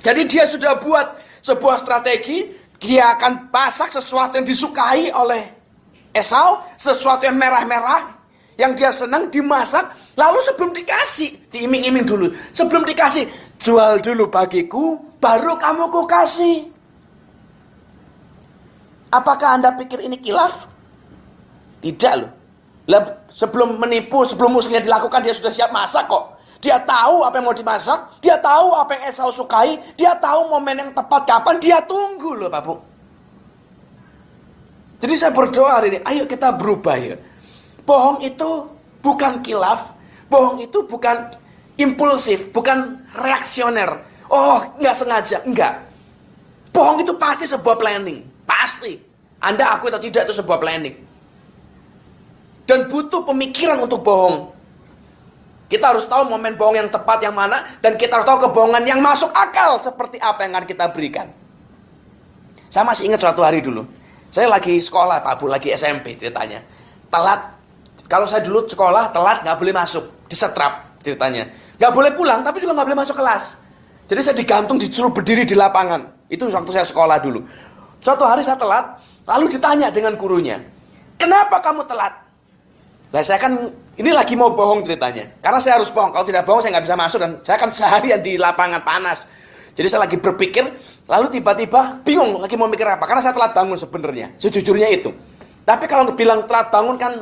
[0.00, 2.48] Jadi dia sudah buat sebuah strategi.
[2.76, 5.42] Dia akan pasak sesuatu yang disukai oleh
[6.16, 6.64] Esau.
[6.80, 8.14] Sesuatu yang merah-merah.
[8.56, 9.92] Yang dia senang dimasak.
[10.16, 11.52] Lalu sebelum dikasih.
[11.52, 12.32] Diiming-iming dulu.
[12.56, 13.28] Sebelum dikasih.
[13.60, 14.96] Jual dulu bagiku.
[15.20, 16.75] Baru kamu ku kasih.
[19.16, 20.68] Apakah Anda pikir ini kilaf?
[21.80, 22.32] Tidak loh.
[23.32, 26.36] sebelum menipu, sebelum muslimnya dilakukan, dia sudah siap masak kok.
[26.60, 30.80] Dia tahu apa yang mau dimasak, dia tahu apa yang Esau sukai, dia tahu momen
[30.80, 32.74] yang tepat kapan, dia tunggu loh Pak Bu.
[35.04, 37.16] Jadi saya berdoa hari ini, ayo kita berubah ya.
[37.84, 38.72] Bohong itu
[39.04, 39.92] bukan kilaf,
[40.32, 41.36] bohong itu bukan
[41.76, 44.00] impulsif, bukan reaksioner.
[44.32, 45.84] Oh, nggak sengaja, enggak.
[46.72, 48.24] Bohong itu pasti sebuah planning.
[48.48, 49.05] Pasti.
[49.46, 50.98] Anda aku atau tidak itu sebuah planning.
[52.66, 54.50] Dan butuh pemikiran untuk bohong.
[55.70, 57.78] Kita harus tahu momen bohong yang tepat yang mana.
[57.78, 61.30] Dan kita harus tahu kebohongan yang masuk akal seperti apa yang akan kita berikan.
[62.66, 63.86] Saya masih ingat suatu hari dulu.
[64.34, 66.58] Saya lagi sekolah Pak Bu, lagi SMP ceritanya.
[67.06, 67.54] Telat.
[68.10, 70.26] Kalau saya dulu sekolah telat nggak boleh masuk.
[70.26, 71.46] Disetrap ceritanya.
[71.78, 73.62] Nggak boleh pulang tapi juga nggak boleh masuk kelas.
[74.10, 76.26] Jadi saya digantung disuruh berdiri di lapangan.
[76.26, 77.46] Itu waktu saya sekolah dulu.
[78.02, 80.62] Suatu hari saya telat, lalu ditanya dengan gurunya,
[81.18, 82.14] kenapa kamu telat?
[83.10, 83.52] Nah saya kan
[83.96, 86.14] ini lagi mau bohong ceritanya, karena saya harus bohong.
[86.14, 89.28] Kalau tidak bohong saya nggak bisa masuk dan saya kan seharian di lapangan panas.
[89.76, 90.64] Jadi saya lagi berpikir,
[91.04, 93.04] lalu tiba-tiba bingung lagi mau mikir apa?
[93.04, 95.12] Karena saya telat bangun sebenarnya, sejujurnya itu.
[95.68, 97.12] Tapi kalau bilang telat bangun kan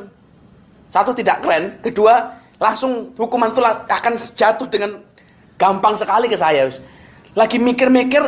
[0.94, 5.02] satu tidak keren, kedua langsung hukuman itu akan jatuh dengan
[5.58, 6.70] gampang sekali ke saya.
[7.34, 8.22] Lagi mikir-mikir,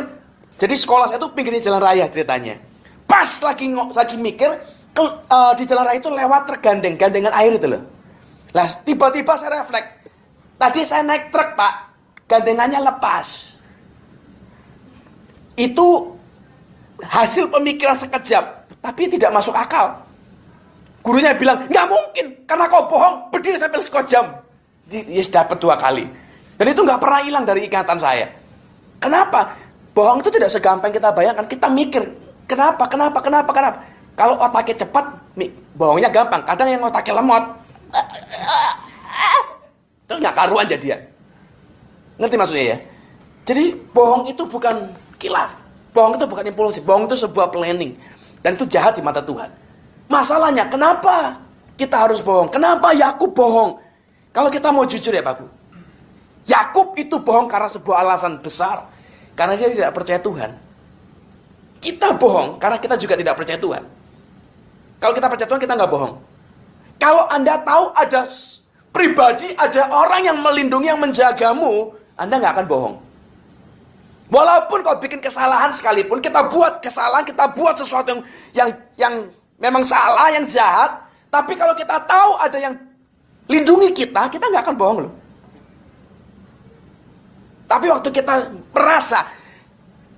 [0.59, 2.59] jadi sekolah saya itu pinggirnya jalan raya ceritanya.
[3.07, 4.51] Pas lagi lagi mikir
[4.91, 7.83] ke, uh, di jalan raya itu lewat tergandeng, gandengan air itu loh.
[8.51, 9.95] Lah tiba-tiba saya refleks.
[10.57, 11.73] Tadi saya naik truk pak,
[12.27, 13.57] gandengannya lepas.
[15.55, 16.17] Itu
[17.01, 20.01] hasil pemikiran sekejap, tapi tidak masuk akal.
[21.05, 24.25] Gurunya bilang, nggak mungkin, karena kau bohong, berdiri sampai sekejam.
[24.27, 25.05] jam.
[25.07, 26.03] Yes, dapat dua kali.
[26.57, 28.27] Dan itu nggak pernah hilang dari ikatan saya.
[28.97, 29.53] Kenapa?
[29.93, 31.45] Bohong itu tidak segampang kita bayangkan.
[31.45, 32.01] Kita mikir,
[32.47, 33.77] kenapa, kenapa, kenapa, kenapa.
[34.17, 35.05] Kalau otaknya cepat,
[35.77, 36.41] bohongnya gampang.
[36.41, 37.43] Kadang yang otaknya lemot,
[40.09, 40.99] terus nggak karuan jadian.
[42.17, 42.77] Ngerti maksudnya ya?
[43.45, 45.53] Jadi bohong itu bukan kilaf.
[45.93, 46.81] Bohong itu bukan impulsif.
[46.83, 47.93] Bohong itu sebuah planning.
[48.41, 49.53] Dan itu jahat di mata Tuhan.
[50.09, 51.37] Masalahnya, kenapa
[51.77, 52.49] kita harus bohong?
[52.49, 53.79] Kenapa Yakub bohong?
[54.33, 55.45] Kalau kita mau jujur ya Pak Bu.
[56.47, 58.89] Yakub itu bohong karena sebuah alasan besar.
[59.37, 60.51] Karena dia tidak percaya Tuhan.
[61.77, 63.83] Kita bohong karena kita juga tidak percaya Tuhan.
[64.97, 66.13] Kalau kita percaya Tuhan, kita nggak bohong.
[66.97, 68.25] Kalau Anda tahu ada
[68.89, 72.95] pribadi, ada orang yang melindungi, yang menjagamu, Anda nggak akan bohong.
[74.27, 79.13] Walaupun kau bikin kesalahan sekalipun, kita buat kesalahan, kita buat sesuatu yang yang, yang
[79.61, 80.99] memang salah, yang jahat.
[81.31, 82.75] Tapi kalau kita tahu ada yang
[83.47, 85.13] lindungi kita, kita nggak akan bohong loh.
[87.67, 88.33] Tapi waktu kita
[88.71, 89.27] merasa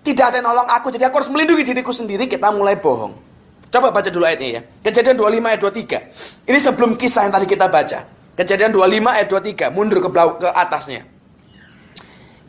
[0.10, 3.30] tidak ada yang nolong aku, jadi aku harus melindungi diriku sendiri, kita mulai bohong.
[3.70, 4.62] Coba baca dulu ayatnya ya.
[4.82, 6.50] Kejadian 25 ayat 23.
[6.50, 8.02] Ini sebelum kisah yang tadi kita baca.
[8.34, 9.70] Kejadian 25 ayat 23.
[9.70, 11.06] Mundur ke, ke atasnya.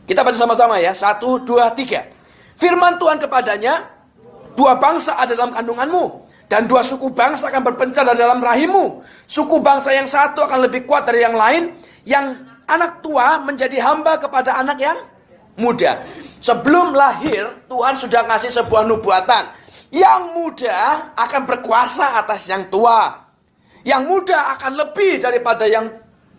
[0.09, 0.97] Kita baca sama-sama ya.
[0.97, 2.09] Satu, dua, tiga.
[2.57, 3.85] Firman Tuhan kepadanya,
[4.57, 6.25] dua bangsa ada dalam kandunganmu.
[6.49, 9.05] Dan dua suku bangsa akan berpencar dalam rahimmu.
[9.29, 11.77] Suku bangsa yang satu akan lebih kuat dari yang lain.
[12.01, 14.97] Yang anak tua menjadi hamba kepada anak yang
[15.53, 16.01] muda.
[16.41, 19.61] Sebelum lahir, Tuhan sudah ngasih sebuah nubuatan.
[19.93, 23.29] Yang muda akan berkuasa atas yang tua.
[23.85, 25.85] Yang muda akan lebih daripada yang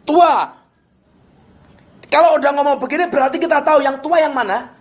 [0.02, 0.58] tua.
[2.10, 4.74] Kalau udah ngomong begini berarti kita tahu yang tua yang mana?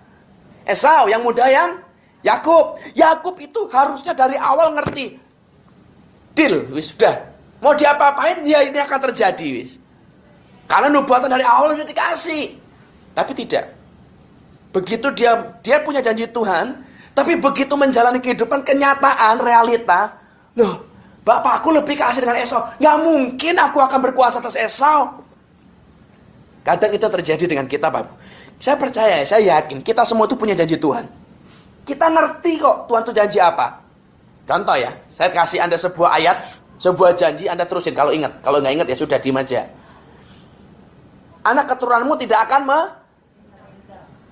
[0.66, 1.80] Esau, yang muda yang
[2.26, 2.82] Yakub.
[2.98, 5.22] Yakub itu harusnya dari awal ngerti.
[6.34, 7.30] Deal, wis sudah.
[7.62, 9.78] Mau diapa-apain ya ini akan terjadi wis.
[10.66, 12.58] Karena nubuatan dari awal sudah dikasih.
[13.14, 13.81] Tapi tidak.
[14.72, 16.80] Begitu dia dia punya janji Tuhan,
[17.12, 20.16] tapi begitu menjalani kehidupan kenyataan, realita,
[20.56, 20.88] loh,
[21.28, 22.64] bapakku lebih kasih dengan Esau.
[22.80, 25.24] Nggak mungkin aku akan berkuasa atas Esau.
[26.64, 28.06] Kadang itu terjadi dengan kita, Pak.
[28.62, 31.10] Saya percaya, saya yakin kita semua itu punya janji Tuhan.
[31.84, 33.82] Kita ngerti kok Tuhan itu janji apa.
[34.46, 36.38] Contoh ya, saya kasih Anda sebuah ayat,
[36.78, 38.40] sebuah janji Anda terusin kalau ingat.
[38.46, 39.66] Kalau nggak ingat ya sudah diam aja
[41.46, 42.80] anak keturunanmu tidak akan me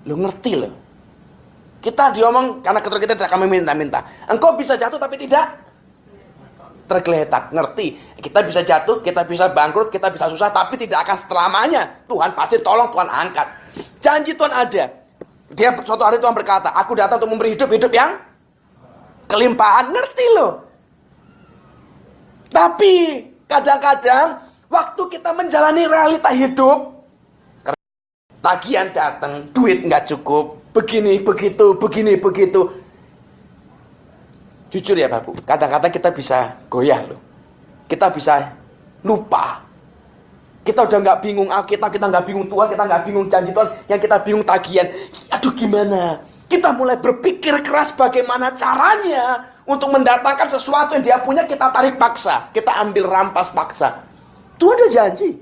[0.07, 0.73] Lu ngerti loh.
[1.79, 4.03] Kita diomong karena keturunan kita tidak akan meminta-minta.
[4.27, 5.63] Engkau bisa jatuh tapi tidak
[6.91, 7.55] tergeletak.
[7.55, 7.95] Ngerti?
[8.19, 12.03] Kita bisa jatuh, kita bisa bangkrut, kita bisa susah tapi tidak akan selamanya.
[12.09, 13.47] Tuhan pasti tolong, Tuhan angkat.
[14.03, 14.91] Janji Tuhan ada.
[15.55, 18.19] Dia suatu hari Tuhan berkata, aku datang untuk memberi hidup-hidup yang
[19.31, 19.87] kelimpahan.
[19.87, 20.67] Ngerti loh.
[22.49, 26.98] Tapi kadang-kadang waktu kita menjalani realita hidup,
[28.39, 32.71] tagihan datang, duit nggak cukup, begini begitu, begini begitu.
[34.69, 37.17] Jujur ya Bapak, kadang-kadang kita bisa goyah loh.
[37.89, 38.53] Kita bisa
[39.01, 39.65] lupa.
[40.61, 43.99] Kita udah nggak bingung Alkitab, kita nggak bingung Tuhan, kita nggak bingung janji Tuhan, yang
[43.99, 44.87] kita bingung tagihan.
[45.33, 46.21] Aduh gimana?
[46.45, 52.49] Kita mulai berpikir keras bagaimana caranya untuk mendatangkan sesuatu yang dia punya kita tarik paksa,
[52.53, 54.05] kita ambil rampas paksa.
[54.61, 55.37] Tuhan udah janji,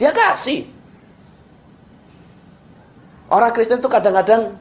[0.00, 0.75] dia kasih.
[3.36, 4.56] Orang Kristen itu kadang-kadang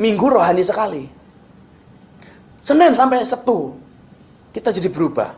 [0.00, 1.04] minggu rohani sekali.
[2.64, 3.76] Senin sampai Sabtu
[4.56, 5.36] kita jadi berubah.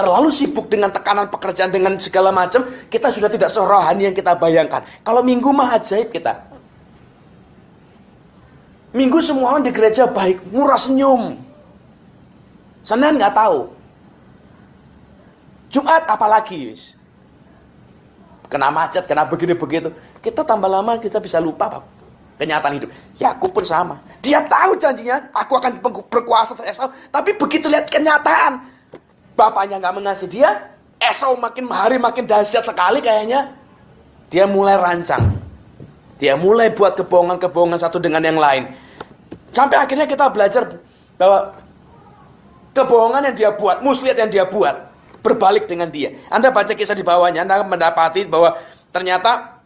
[0.00, 4.80] Terlalu sibuk dengan tekanan pekerjaan dengan segala macam, kita sudah tidak serohani yang kita bayangkan.
[5.04, 6.40] Kalau minggu mah ajaib kita.
[8.96, 11.36] Minggu semua orang di gereja baik, murah senyum.
[12.80, 13.76] Senin nggak tahu.
[15.68, 16.76] Jumat apalagi,
[18.46, 19.90] kena macet, kena begini begitu.
[20.22, 21.82] Kita tambah lama kita bisa lupa Pak.
[22.36, 22.90] Kenyataan hidup.
[23.16, 23.96] Yakub pun sama.
[24.20, 25.80] Dia tahu janjinya, aku akan
[26.12, 26.92] berkuasa Esau.
[27.08, 28.60] Tapi begitu lihat kenyataan,
[29.32, 30.68] bapaknya nggak mengasihi dia,
[31.00, 33.56] Esau makin hari makin dahsyat sekali kayaknya.
[34.28, 35.32] Dia mulai rancang.
[36.16, 38.72] Dia mulai buat kebohongan-kebohongan satu dengan yang lain.
[39.52, 40.80] Sampai akhirnya kita belajar
[41.16, 41.56] bahwa
[42.76, 44.85] kebohongan yang dia buat, muslihat yang dia buat,
[45.26, 46.14] berbalik dengan dia.
[46.30, 48.54] Anda baca kisah di bawahnya, Anda mendapati bahwa
[48.94, 49.58] ternyata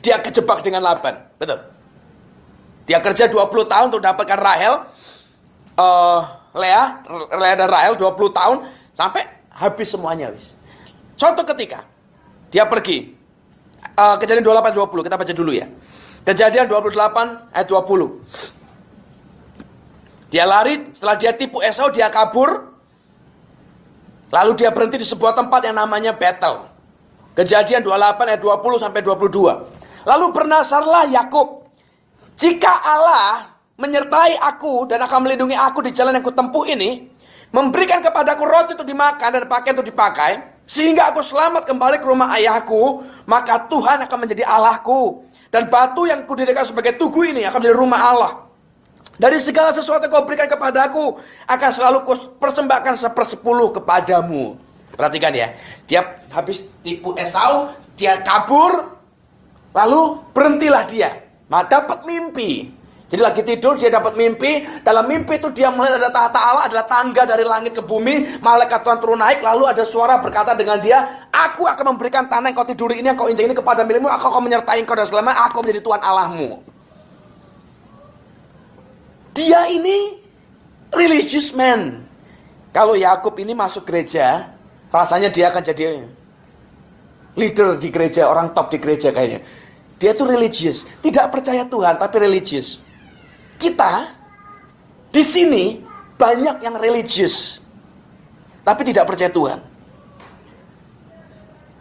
[0.00, 1.20] dia kejebak dengan Laban.
[1.36, 1.60] Betul.
[2.88, 4.74] Dia kerja 20 tahun untuk dapatkan Rahel.
[5.76, 6.24] Uh,
[6.56, 7.04] Lea,
[7.36, 8.66] Lea dan Rahel 20 tahun
[8.96, 9.22] sampai
[9.54, 10.58] habis semuanya wis.
[11.14, 11.86] Suatu ketika
[12.50, 13.20] dia pergi
[13.96, 15.66] Uh, kejadian 28 20 kita baca dulu ya.
[16.24, 18.20] Kejadian 28 ayat 20.
[20.30, 22.69] Dia lari, setelah dia tipu Esau, dia kabur.
[24.30, 26.70] Lalu dia berhenti di sebuah tempat yang namanya Betel.
[27.34, 30.06] Kejadian 28 ayat 20 sampai 22.
[30.06, 31.66] Lalu bernasarlah Yakub.
[32.38, 37.10] Jika Allah menyertai aku dan akan melindungi aku di jalan yang kutempuh ini,
[37.50, 42.30] memberikan kepadaku roti untuk dimakan dan pakaian untuk dipakai, sehingga aku selamat kembali ke rumah
[42.38, 45.26] ayahku, maka Tuhan akan menjadi Allahku.
[45.50, 48.32] Dan batu yang kudirikan sebagai tugu ini akan menjadi rumah Allah.
[49.20, 54.56] Dari segala sesuatu yang kau berikan kepadaku, akan selalu kau persembahkan sepersepuluh kepadamu.
[54.96, 55.52] Perhatikan ya,
[55.84, 57.68] dia habis tipu Esau,
[58.00, 58.96] dia kabur,
[59.76, 61.20] lalu berhentilah dia.
[61.52, 62.72] Nah, dapat mimpi.
[63.10, 64.64] Jadi lagi tidur dia dapat mimpi.
[64.86, 68.40] Dalam mimpi itu dia melihat ada tahta Allah adalah tangga dari langit ke bumi.
[68.40, 69.42] Malaikat Tuhan turun naik.
[69.42, 73.18] Lalu ada suara berkata dengan dia, Aku akan memberikan tanah yang kau tiduri ini, yang
[73.18, 74.06] kau injak ini kepada milikmu.
[74.06, 76.79] Aku akan menyertai kau dan selama aku menjadi Tuhan Allahmu.
[79.34, 80.18] Dia ini
[80.94, 82.02] religious man.
[82.70, 84.50] Kalau Yakub ini masuk gereja,
[84.94, 86.06] rasanya dia akan jadi
[87.34, 89.42] leader di gereja, orang top di gereja kayaknya.
[90.00, 92.80] Dia tuh religious, tidak percaya Tuhan tapi religious.
[93.60, 94.16] Kita
[95.12, 95.82] di sini
[96.16, 97.60] banyak yang religius,
[98.64, 99.58] tapi tidak percaya Tuhan.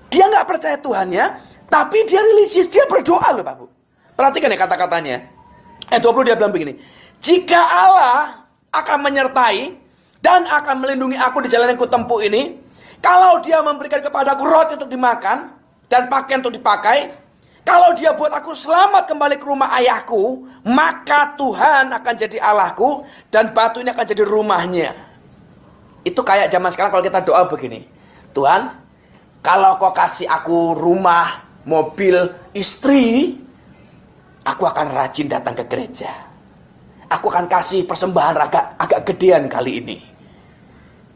[0.10, 1.38] Dia nggak percaya Tuhan ya,
[1.70, 3.66] tapi dia religius, dia berdoa loh Pak Bu.
[4.18, 5.18] Perhatikan ya kata-katanya.
[5.90, 6.76] Eh 20 dia bilang begini.
[7.20, 9.76] Jika Allah akan menyertai
[10.24, 12.56] dan akan melindungi aku di jalan yang kutempuh ini,
[13.04, 15.52] kalau dia memberikan kepadaku roti untuk dimakan
[15.92, 17.12] dan pakaian untuk dipakai,
[17.68, 23.52] kalau dia buat aku selamat kembali ke rumah ayahku, maka Tuhan akan jadi Allahku dan
[23.52, 24.92] batu ini akan jadi rumahnya.
[26.08, 27.84] Itu kayak zaman sekarang kalau kita doa begini.
[28.32, 28.72] Tuhan,
[29.44, 33.36] kalau kau kasih aku rumah, mobil, istri,
[34.44, 36.29] aku akan rajin datang ke gereja.
[37.10, 39.98] Aku akan kasih persembahan agak agak gedean kali ini.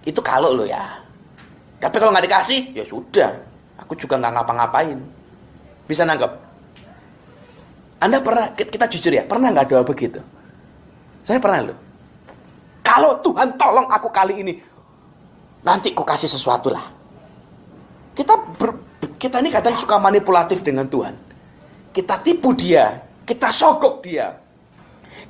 [0.03, 0.81] Itu kalau lo ya.
[1.77, 3.29] Tapi kalau nggak dikasih, ya sudah.
[3.83, 4.97] Aku juga nggak ngapa-ngapain.
[5.85, 6.31] Bisa nangkep?
[8.03, 10.19] Anda pernah, kita jujur ya, pernah nggak doa begitu?
[11.23, 11.79] Saya pernah loh.
[12.83, 14.53] Kalau Tuhan tolong aku kali ini,
[15.63, 16.83] nanti ku kasih sesuatu lah.
[18.11, 18.75] Kita ber,
[19.15, 21.15] kita ini kadang suka manipulatif dengan Tuhan.
[21.95, 24.35] Kita tipu dia, kita sogok dia.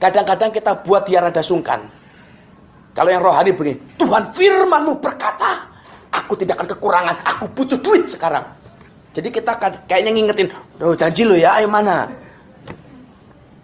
[0.02, 1.84] Kadang-kadang kita buat dia rada sungkan.
[2.94, 5.66] Kalau yang rohani begini, Tuhan firmanmu berkata,
[6.14, 8.46] aku tidak akan kekurangan, aku butuh duit sekarang.
[9.14, 9.58] Jadi kita
[9.90, 10.48] kayaknya ngingetin,
[10.82, 12.10] oh janji lo ya, ayo mana?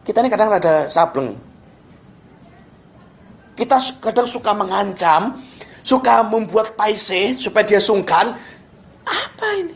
[0.02, 1.38] Kita ini kadang rada sableng.
[3.54, 5.38] Kita kadang suka mengancam,
[5.86, 8.34] suka membuat paise supaya dia sungkan.
[9.06, 9.76] Apa ini?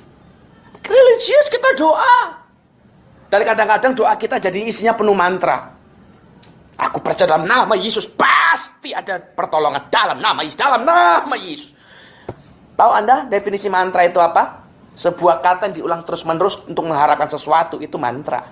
[0.81, 2.41] Religius kita doa.
[3.29, 5.73] Dan kadang-kadang doa kita jadi isinya penuh mantra.
[6.83, 11.71] Aku percaya dalam nama Yesus pasti ada pertolongan dalam nama Yesus, dalam nama Yesus.
[12.75, 14.65] Tahu Anda definisi mantra itu apa?
[14.93, 18.45] Sebuah kata yang diulang terus-menerus untuk mengharapkan sesuatu itu mantra.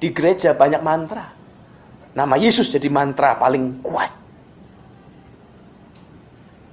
[0.00, 1.30] Di gereja banyak mantra.
[2.14, 4.10] Nama Yesus jadi mantra paling kuat.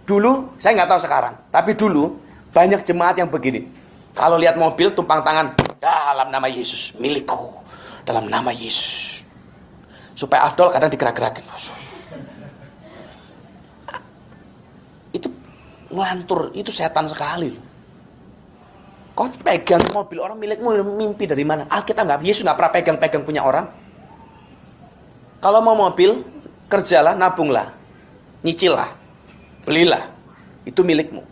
[0.06, 2.20] Dulu, saya nggak tahu sekarang, tapi dulu
[2.52, 3.70] banyak jemaat yang begini.
[4.12, 7.54] Kalau lihat mobil tumpang tangan, dalam nama Yesus, milikku.
[8.04, 9.21] Dalam nama Yesus.
[10.22, 11.42] Supaya Afdol kadang digerak-gerakin.
[15.18, 15.34] Itu
[15.90, 17.58] ngelantur, itu setan sekali.
[19.18, 21.66] Kau pegang mobil orang milikmu mimpi dari mana?
[21.66, 23.66] Alkitab nggak, Yesus nggak pernah pegang-pegang punya orang.
[25.42, 26.22] Kalau mau mobil,
[26.70, 27.74] kerjalah, nabunglah,
[28.46, 28.94] nyicillah,
[29.66, 30.06] belilah,
[30.70, 31.26] itu milikmu.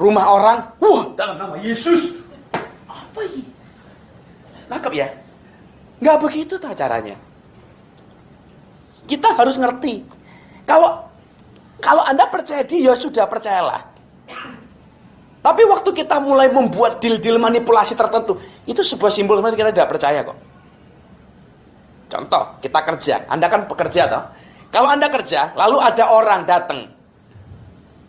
[0.00, 2.24] Rumah orang, wah dalam nama Yesus.
[2.88, 3.44] Apa ini?
[4.72, 5.27] Nangkep ya?
[5.98, 7.16] Nggak begitu tuh caranya.
[9.08, 10.04] Kita harus ngerti.
[10.68, 11.08] Kalau
[11.78, 13.86] kalau Anda percaya dia, ya sudah percayalah.
[15.38, 20.20] Tapi waktu kita mulai membuat deal-deal manipulasi tertentu, itu sebuah simbol sebenarnya kita tidak percaya
[20.26, 20.38] kok.
[22.08, 23.14] Contoh, kita kerja.
[23.30, 24.24] Anda kan pekerja toh.
[24.74, 26.90] Kalau Anda kerja, lalu ada orang datang.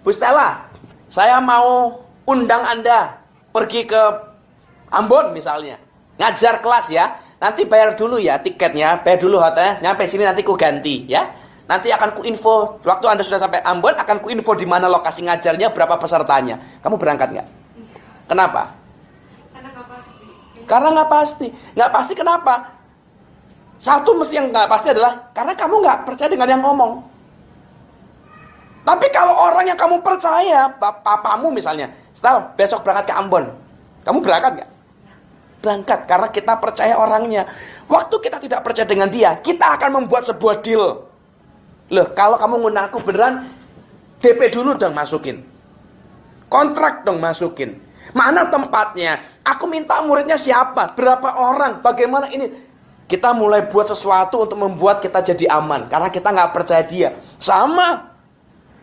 [0.03, 0.67] Bu Stella,
[1.07, 3.21] saya mau undang Anda
[3.53, 4.01] pergi ke
[4.89, 5.77] Ambon misalnya.
[6.17, 7.05] Ngajar kelas ya.
[7.39, 11.23] Nanti bayar dulu ya tiketnya, bayar dulu hotel, nyampe sini nanti ku ganti ya.
[11.71, 15.23] Nanti akan ku info, waktu Anda sudah sampai Ambon, akan ku info di mana lokasi
[15.23, 16.81] ngajarnya, berapa pesertanya.
[16.81, 17.47] Kamu berangkat nggak?
[18.27, 18.73] Kenapa?
[19.53, 20.15] Karena nggak pasti.
[20.65, 21.47] Karena nggak pasti.
[21.77, 22.53] Nggak pasti kenapa?
[23.79, 27.05] Satu mesti yang nggak pasti adalah karena kamu nggak percaya dengan yang ngomong.
[28.83, 33.45] Tapi kalau orang yang kamu percaya, papamu misalnya, setelah besok berangkat ke Ambon,
[34.03, 34.69] kamu berangkat nggak?
[35.59, 37.47] Berangkat karena kita percaya orangnya.
[37.91, 41.05] Waktu kita tidak percaya dengan dia, kita akan membuat sebuah deal.
[41.89, 43.49] Loh, kalau kamu ngundang aku beneran,
[44.23, 45.43] DP dulu dong masukin.
[46.49, 47.77] Kontrak dong masukin.
[48.11, 49.21] Mana tempatnya?
[49.45, 50.97] Aku minta muridnya siapa?
[50.97, 51.81] Berapa orang?
[51.85, 52.49] Bagaimana ini?
[53.09, 55.89] Kita mulai buat sesuatu untuk membuat kita jadi aman.
[55.89, 57.09] Karena kita nggak percaya dia.
[57.41, 58.09] Sama.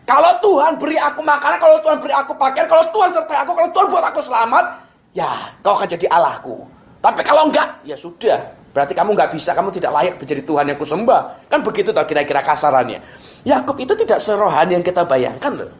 [0.07, 3.69] Kalau Tuhan beri aku makanan, kalau Tuhan beri aku pakaian, kalau Tuhan sertai aku, kalau
[3.75, 4.86] Tuhan buat aku selamat,
[5.17, 6.61] ya kau akan jadi Allahku.
[7.01, 8.53] Tapi kalau enggak, ya sudah.
[8.77, 11.49] Berarti kamu nggak bisa, kamu tidak layak menjadi Tuhan yang kusembah.
[11.49, 13.01] Kan begitu tau kira-kira kasarannya.
[13.41, 15.71] Yakub itu tidak serohani yang kita bayangkan loh.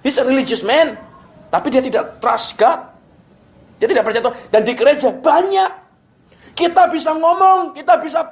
[0.00, 0.96] He's a religious man.
[1.52, 2.80] Tapi dia tidak trust God.
[3.76, 4.36] Dia tidak percaya Tuhan.
[4.48, 5.70] Dan di gereja banyak.
[6.54, 8.24] Kita bisa ngomong, kita bisa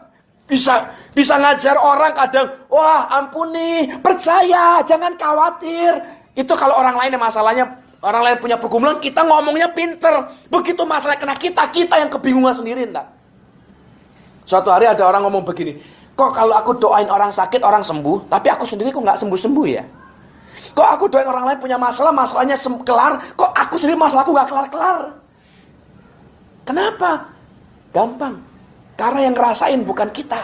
[0.46, 6.00] bisa bisa ngajar orang kadang, wah ampuni, percaya, jangan khawatir.
[6.32, 10.26] Itu kalau orang lain yang masalahnya Orang lain punya pergumulan, kita ngomongnya pinter.
[10.50, 13.06] Begitu masalah kena kita, kita yang kebingungan sendiri, enggak?
[14.42, 15.78] Suatu hari ada orang ngomong begini,
[16.18, 19.86] kok kalau aku doain orang sakit, orang sembuh, tapi aku sendiri kok nggak sembuh-sembuh ya?
[20.74, 25.00] Kok aku doain orang lain punya masalah, masalahnya kelar, kok aku sendiri masalahku nggak kelar-kelar?
[26.66, 27.30] Kenapa?
[27.94, 28.34] Gampang.
[28.98, 30.42] Karena yang ngerasain bukan kita.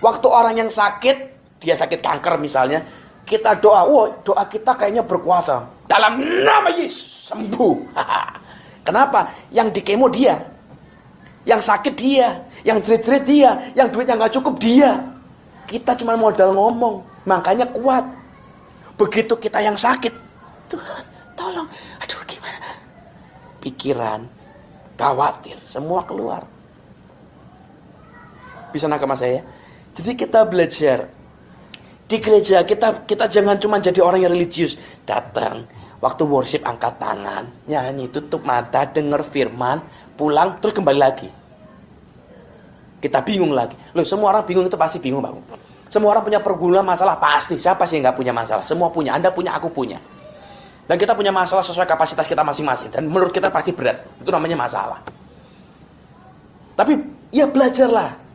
[0.00, 1.16] Waktu orang yang sakit,
[1.60, 2.80] dia sakit kanker misalnya,
[3.28, 5.75] kita doa, wah doa kita kayaknya berkuasa.
[5.86, 7.76] Dalam nama Yesus sembuh.
[8.86, 9.34] Kenapa?
[9.50, 10.38] Yang dikemo dia.
[11.42, 12.46] Yang sakit dia.
[12.62, 13.50] Yang jerit-jerit dia.
[13.74, 14.90] Yang duitnya nggak cukup dia.
[15.66, 17.02] Kita cuma modal ngomong.
[17.26, 18.06] Makanya kuat.
[18.94, 20.14] Begitu kita yang sakit.
[20.70, 21.02] Tuhan
[21.34, 21.66] tolong.
[22.02, 22.68] Aduh gimana.
[23.62, 24.26] Pikiran.
[24.94, 25.58] Khawatir.
[25.66, 26.46] Semua keluar.
[28.70, 29.42] Bisa nakal saya?
[29.96, 31.08] Jadi kita belajar
[32.06, 34.78] di gereja kita kita jangan cuma jadi orang yang religius.
[35.02, 35.66] Datang
[35.98, 39.82] waktu worship angkat tangan nyanyi tutup mata dengar firman
[40.14, 41.28] pulang terus kembali lagi.
[43.02, 43.76] Kita bingung lagi.
[43.94, 45.36] Loh semua orang bingung itu pasti bingung bang
[45.86, 47.54] semua orang punya pergumulan masalah pasti.
[47.54, 48.66] Siapa sih yang nggak punya masalah?
[48.66, 49.14] Semua punya.
[49.14, 50.02] Anda punya aku punya.
[50.86, 52.90] Dan kita punya masalah sesuai kapasitas kita masing-masing.
[52.90, 54.02] Dan menurut kita pasti berat.
[54.18, 54.98] Itu namanya masalah.
[56.74, 56.98] Tapi
[57.30, 58.25] ya belajarlah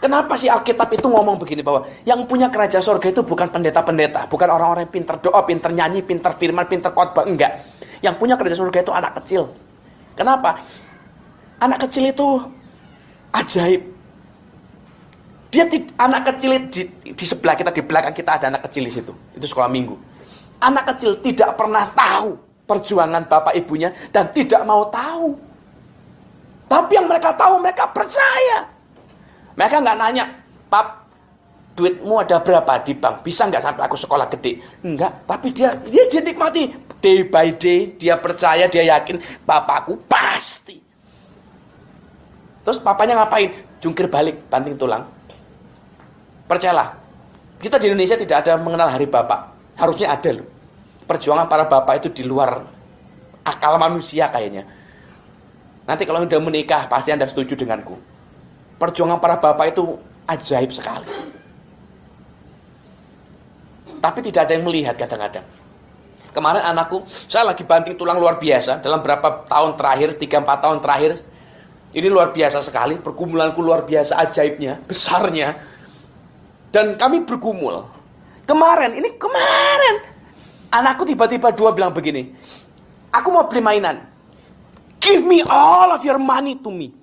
[0.00, 4.48] Kenapa sih Alkitab itu ngomong begini bahwa yang punya kerajaan surga itu bukan pendeta-pendeta, bukan
[4.48, 7.60] orang-orang yang pinter doa, pinter nyanyi, pinter firman, pinter khotbah, enggak.
[8.00, 9.52] Yang punya kerajaan surga itu anak kecil.
[10.16, 10.56] Kenapa?
[11.60, 12.28] Anak kecil itu
[13.36, 13.82] ajaib.
[15.52, 15.68] Dia
[16.00, 16.82] anak kecil di,
[17.12, 19.12] di sebelah kita, di belakang kita ada anak kecil di situ.
[19.36, 20.00] Itu sekolah minggu.
[20.64, 25.36] Anak kecil tidak pernah tahu perjuangan bapak ibunya dan tidak mau tahu.
[26.72, 28.79] Tapi yang mereka tahu, mereka percaya.
[29.60, 30.24] Mereka nggak nanya,
[30.72, 31.04] pap,
[31.76, 33.20] duitmu ada berapa di bank?
[33.20, 34.56] Bisa nggak sampai aku sekolah gede?
[34.80, 36.72] Enggak, tapi dia dia jadi nikmati
[37.04, 37.92] day by day.
[38.00, 40.80] Dia percaya, dia yakin, bapakku pasti.
[42.64, 43.52] Terus papanya ngapain?
[43.84, 45.04] Jungkir balik, banting tulang.
[46.48, 46.96] Percayalah,
[47.60, 49.60] kita di Indonesia tidak ada mengenal hari bapak.
[49.76, 50.48] Harusnya ada loh.
[51.04, 52.64] Perjuangan para bapak itu di luar
[53.44, 54.64] akal manusia kayaknya.
[55.84, 58.09] Nanti kalau udah menikah, pasti Anda setuju denganku
[58.80, 61.04] perjuangan para bapak itu ajaib sekali.
[64.00, 65.44] Tapi tidak ada yang melihat kadang-kadang.
[66.32, 71.12] Kemarin anakku, saya lagi banting tulang luar biasa dalam berapa tahun terakhir, 3-4 tahun terakhir.
[71.90, 75.58] Ini luar biasa sekali, pergumulanku luar biasa ajaibnya, besarnya.
[76.70, 77.82] Dan kami bergumul.
[78.46, 79.94] Kemarin, ini kemarin.
[80.70, 82.30] Anakku tiba-tiba dua bilang begini.
[83.10, 84.06] Aku mau beli mainan.
[85.02, 86.94] Give me all of your money to me.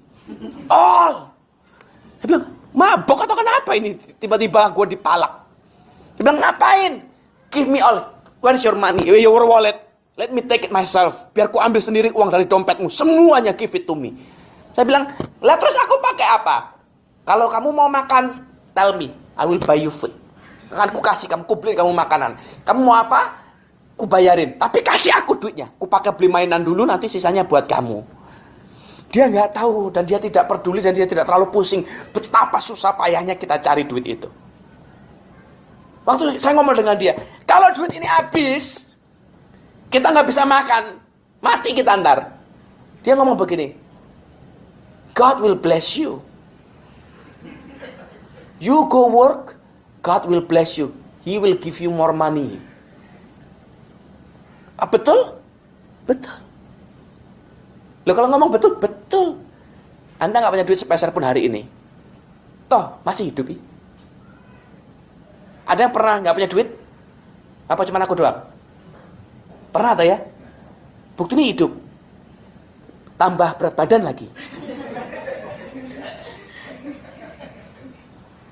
[0.71, 1.26] All.
[2.21, 3.97] Dia bilang, mabok atau kenapa ini?
[4.17, 5.33] Tiba-tiba gue dipalak.
[6.17, 7.05] Dia bilang, ngapain?
[7.53, 8.01] Give me all.
[8.41, 9.05] Where's your money?
[9.05, 9.77] Your wallet.
[10.17, 11.29] Let me take it myself.
[11.37, 12.89] Biar ku ambil sendiri uang dari dompetmu.
[12.89, 14.17] Semuanya give it to me.
[14.73, 15.05] Saya bilang,
[15.45, 16.73] lah terus aku pakai apa?
[17.21, 18.33] Kalau kamu mau makan,
[18.73, 19.13] tell me.
[19.37, 20.09] I will buy you food.
[20.73, 22.33] Akan ku kasih kamu, ku beli kamu makanan.
[22.65, 23.45] Kamu mau apa?
[23.93, 24.57] Ku bayarin.
[24.57, 25.69] Tapi kasih aku duitnya.
[25.77, 28.16] Ku pakai beli mainan dulu, nanti sisanya buat kamu.
[29.07, 33.39] Dia nggak tahu dan dia tidak peduli dan dia tidak terlalu pusing betapa susah payahnya
[33.39, 34.27] kita cari duit itu.
[36.03, 38.95] Waktu saya ngomong dengan dia, kalau duit ini habis,
[39.91, 40.99] kita nggak bisa makan,
[41.43, 42.31] mati kita antar.
[43.03, 43.75] Dia ngomong begini,
[45.15, 46.23] God will bless you.
[48.59, 49.59] You go work,
[50.03, 50.95] God will bless you.
[51.27, 52.55] He will give you more money.
[54.79, 55.35] Ah, betul?
[56.07, 56.46] Betul.
[58.07, 59.35] Loh kalau ngomong betul, betul.
[60.15, 61.67] Anda nggak punya duit sepeser pun hari ini.
[62.71, 63.51] Toh, masih hidup.
[65.67, 66.67] Ada yang pernah nggak punya duit?
[67.67, 68.47] Apa cuma aku doang?
[69.75, 70.17] Pernah atau ya?
[71.19, 71.71] Bukti ini hidup.
[73.17, 74.29] tambah berat badan lagi.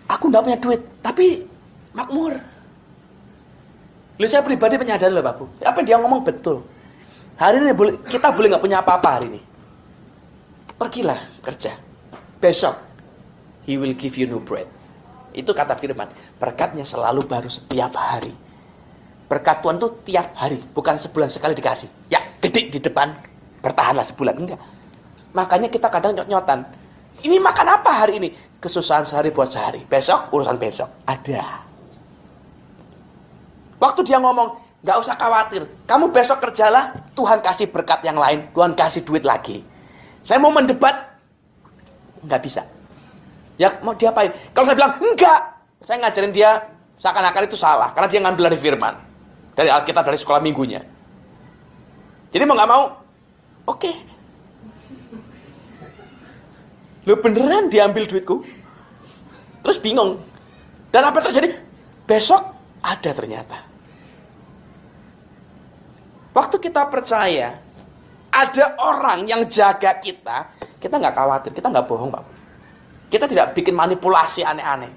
[0.10, 1.46] Aku nggak punya duit, tapi
[1.94, 2.34] makmur.
[4.18, 5.46] Lu saya pribadi menyadari loh Pak Bu.
[5.62, 6.66] Apa dia ngomong betul.
[7.36, 7.72] Hari ini
[8.08, 9.42] kita boleh nggak punya apa-apa hari ini.
[10.76, 11.76] Pergilah kerja.
[12.40, 12.76] Besok
[13.66, 14.70] He will give you new bread.
[15.34, 16.08] Itu kata firman.
[16.38, 18.32] Berkatnya selalu baru setiap hari.
[19.26, 21.90] Berkat Tuhan tuh tiap hari, bukan sebulan sekali dikasih.
[22.14, 23.10] Ya, gede di depan,
[23.66, 24.38] bertahanlah sebulan.
[24.38, 24.62] Enggak.
[25.34, 26.62] Makanya kita kadang nyot-nyotan.
[27.26, 28.30] Ini makan apa hari ini?
[28.62, 29.82] Kesusahan sehari buat sehari.
[29.90, 30.88] Besok, urusan besok.
[31.10, 31.66] Ada.
[33.82, 35.66] Waktu dia ngomong, nggak usah khawatir.
[35.90, 38.46] Kamu besok kerjalah, Tuhan kasih berkat yang lain.
[38.54, 39.66] Tuhan kasih duit lagi.
[40.22, 40.94] Saya mau mendebat,
[42.22, 42.62] nggak bisa.
[43.58, 44.30] Ya mau diapain?
[44.54, 45.42] Kalau saya bilang, enggak.
[45.82, 46.70] Saya ngajarin dia
[47.02, 47.90] seakan-akan itu salah.
[47.98, 48.94] Karena dia ngambil dari firman.
[49.58, 50.86] Dari Alkitab, dari sekolah minggunya.
[52.30, 52.84] Jadi mau nggak mau,
[53.66, 53.82] oke.
[53.82, 53.96] Okay.
[57.10, 58.46] Lu beneran diambil duitku?
[59.66, 60.22] Terus bingung.
[60.94, 61.58] Dan apa terjadi?
[62.06, 62.54] Besok
[62.86, 63.75] ada ternyata.
[66.36, 67.56] Waktu kita percaya,
[68.28, 70.52] ada orang yang jaga kita,
[70.84, 72.24] kita nggak khawatir, kita nggak bohong, Pak.
[73.08, 74.92] Kita tidak bikin manipulasi aneh-aneh.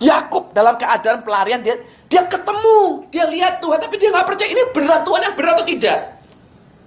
[0.00, 1.76] Yakub dalam keadaan pelarian dia
[2.08, 5.66] dia ketemu, dia lihat Tuhan tapi dia nggak percaya ini benar Tuhan yang benar atau
[5.68, 6.00] tidak.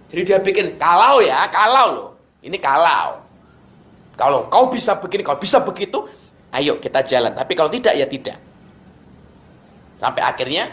[0.09, 2.09] Jadi dia bikin kalau ya, kalau loh.
[2.41, 3.21] Ini kalau.
[4.17, 6.07] Kalau kau bisa begini, kau bisa begitu,
[6.55, 7.35] ayo kita jalan.
[7.35, 8.37] Tapi kalau tidak ya tidak.
[9.99, 10.71] Sampai akhirnya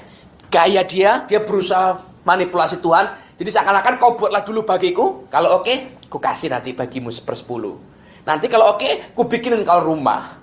[0.51, 3.07] gaya dia, dia berusaha manipulasi Tuhan.
[3.36, 5.28] Jadi seakan-akan kau buatlah dulu bagiku.
[5.28, 5.76] Kalau oke, okay,
[6.09, 7.76] ku kasih nanti bagimu sepersepuluh.
[8.24, 10.34] Nanti kalau oke, okay, ku bikinin kau rumah.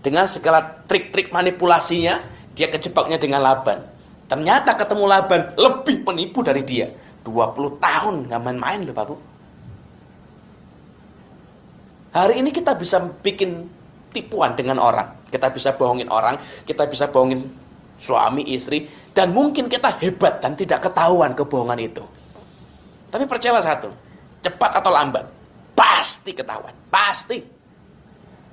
[0.00, 2.22] Dengan segala trik-trik manipulasinya,
[2.54, 3.82] dia kejebaknya dengan Laban.
[4.30, 6.88] Ternyata ketemu Laban lebih penipu dari dia.
[7.26, 9.16] 20 tahun nggak main-main loh Pak Bu.
[12.14, 13.66] Hari ini kita bisa bikin
[14.14, 15.12] tipuan dengan orang.
[15.26, 17.42] Kita bisa bohongin orang, kita bisa bohongin
[17.96, 22.04] suami, istri, dan mungkin kita hebat dan tidak ketahuan kebohongan itu.
[23.08, 23.88] Tapi percayalah satu,
[24.44, 25.24] cepat atau lambat,
[25.76, 26.72] Pasti ketahuan.
[26.88, 27.44] Pasti.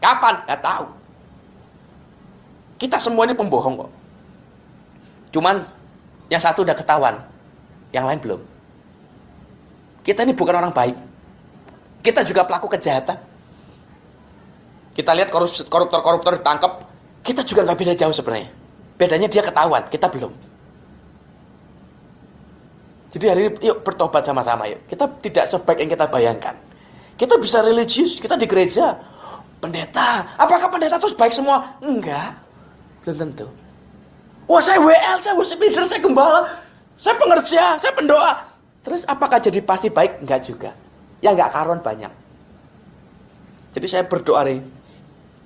[0.03, 0.43] Kapan?
[0.43, 0.85] Gak tahu.
[2.75, 3.91] Kita semua ini pembohong kok.
[5.31, 5.63] Cuman
[6.27, 7.15] yang satu udah ketahuan.
[7.95, 8.41] Yang lain belum.
[10.03, 10.99] Kita ini bukan orang baik.
[12.03, 13.15] Kita juga pelaku kejahatan.
[14.91, 15.31] Kita lihat
[15.71, 16.83] koruptor-koruptor ditangkap.
[17.23, 18.51] Kita juga nggak beda jauh sebenarnya.
[18.97, 20.33] Bedanya dia ketahuan, kita belum.
[23.13, 24.81] Jadi hari ini yuk bertobat sama-sama yuk.
[24.89, 26.57] Kita tidak sebaik yang kita bayangkan.
[27.13, 28.97] Kita bisa religius, kita di gereja.
[29.61, 31.77] Pendeta, apakah pendeta terus baik semua?
[31.79, 32.35] Enggak.
[33.05, 33.47] Belum tentu.
[34.49, 36.51] Wah saya WL, saya worship leader, saya gembala.
[36.99, 38.33] Saya pengerja, saya pendoa.
[38.83, 40.25] Terus apakah jadi pasti baik?
[40.25, 40.75] Enggak juga.
[41.23, 42.11] Ya enggak karuan banyak.
[43.77, 44.59] Jadi saya berdoa nih,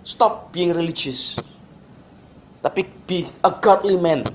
[0.01, 1.37] stop being religious.
[2.67, 4.27] Tapi be a godly man.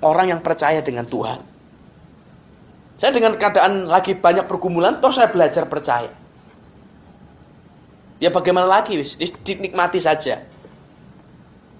[0.00, 1.36] Orang yang percaya dengan Tuhan.
[2.96, 6.08] Saya dengan keadaan lagi banyak pergumulan, toh saya belajar percaya.
[8.16, 10.40] Ya bagaimana lagi wis, dinikmati saja.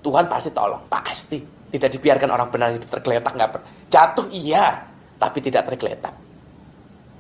[0.04, 1.40] Tuhan pasti tolong, pasti.
[1.72, 3.60] Tidak dibiarkan orang benar itu tergeletak nggak ber.
[3.88, 4.84] Jatuh iya,
[5.16, 6.12] tapi tidak tergeletak.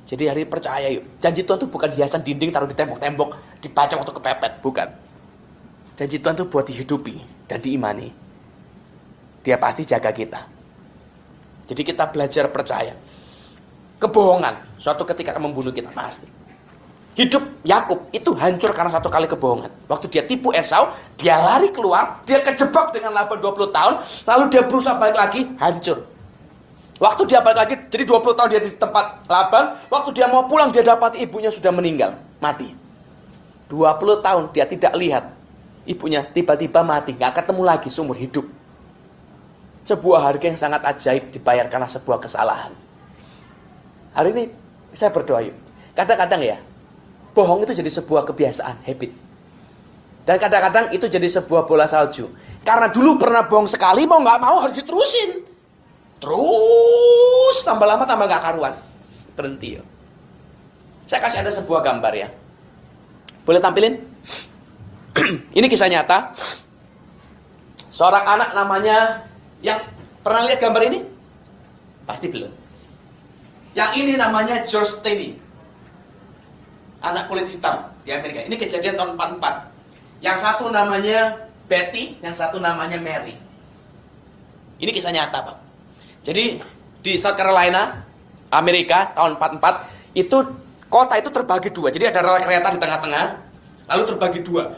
[0.04, 1.08] Jadi hari percaya yuk.
[1.24, 3.32] Janji Tuhan itu bukan hiasan dinding taruh di tembok-tembok,
[3.64, 4.92] dibaca waktu kepepet, bukan.
[5.96, 8.21] Janji Tuhan itu buat dihidupi dan diimani.
[9.42, 10.40] Dia pasti jaga kita.
[11.66, 12.94] Jadi kita belajar percaya.
[13.98, 16.26] Kebohongan suatu ketika akan membunuh kita pasti.
[17.12, 19.68] Hidup Yakub itu hancur karena satu kali kebohongan.
[19.84, 24.62] Waktu dia tipu Esau, dia lari keluar, dia kejebak dengan Laban 20 tahun, lalu dia
[24.64, 26.08] berusaha balik lagi, hancur.
[26.96, 30.72] Waktu dia balik lagi, jadi 20 tahun dia di tempat Laban, waktu dia mau pulang
[30.72, 32.72] dia dapat ibunya sudah meninggal, mati.
[33.68, 35.24] 20 tahun dia tidak lihat
[35.84, 38.48] ibunya tiba-tiba mati, nggak ketemu lagi seumur hidup.
[39.82, 42.70] Sebuah harga yang sangat ajaib dibayar karena sebuah kesalahan.
[44.14, 44.44] Hari ini
[44.94, 45.56] saya berdoa yuk.
[45.98, 46.56] Kadang-kadang ya,
[47.34, 49.12] bohong itu jadi sebuah kebiasaan, habit.
[50.22, 52.30] Dan kadang-kadang itu jadi sebuah bola salju.
[52.62, 55.42] Karena dulu pernah bohong sekali, mau nggak mau harus diterusin.
[56.22, 58.74] Terus tambah lama tambah nggak karuan.
[59.34, 59.82] Berhenti ya.
[61.10, 62.28] Saya kasih ada sebuah gambar ya.
[63.42, 63.98] Boleh tampilin?
[65.58, 66.38] ini kisah nyata.
[67.90, 69.26] Seorang anak namanya
[69.62, 69.78] yang
[70.20, 71.00] pernah lihat gambar ini?
[72.04, 72.52] Pasti belum.
[73.72, 75.38] Yang ini namanya George Stanley
[77.02, 78.46] anak kulit hitam di Amerika.
[78.46, 80.22] Ini kejadian tahun 44.
[80.22, 83.34] Yang satu namanya Betty, yang satu namanya Mary.
[84.78, 85.56] Ini kisah nyata, Pak.
[86.22, 86.62] Jadi
[87.02, 88.06] di South Carolina
[88.54, 90.36] Amerika tahun 44 itu
[90.86, 91.90] kota itu terbagi dua.
[91.90, 93.24] Jadi ada rel kereta di tengah-tengah,
[93.90, 94.76] lalu terbagi dua.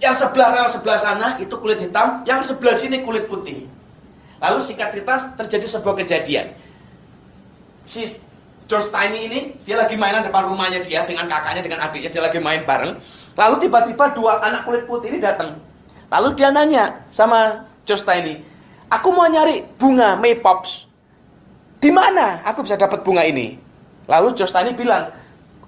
[0.00, 3.68] Yang sebelah rel sebelah sana itu kulit hitam, yang sebelah sini kulit putih.
[4.36, 6.52] Lalu singkat cerita terjadi sebuah kejadian.
[7.86, 8.04] Si
[8.66, 12.38] George Tiny ini dia lagi mainan depan rumahnya dia dengan kakaknya dengan adiknya dia lagi
[12.42, 12.98] main bareng.
[13.38, 15.56] Lalu tiba-tiba dua anak kulit putih ini datang.
[16.10, 18.42] Lalu dia nanya sama George Tiny,
[18.90, 20.90] "Aku mau nyari bunga Maypops.
[21.78, 23.54] Di mana aku bisa dapat bunga ini?"
[24.10, 25.14] Lalu George Tiny bilang,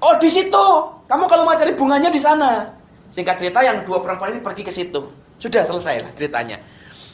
[0.02, 0.66] "Oh, di situ.
[1.06, 2.74] Kamu kalau mau cari bunganya di sana."
[3.14, 5.10] Singkat cerita yang dua perempuan ini pergi ke situ.
[5.38, 6.58] Sudah selesai lah ceritanya.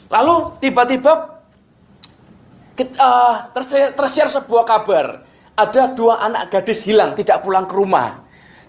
[0.09, 1.34] Lalu tiba-tiba
[2.75, 3.35] uh,
[3.95, 5.23] tersiar sebuah kabar
[5.55, 8.19] ada dua anak gadis hilang, tidak pulang ke rumah.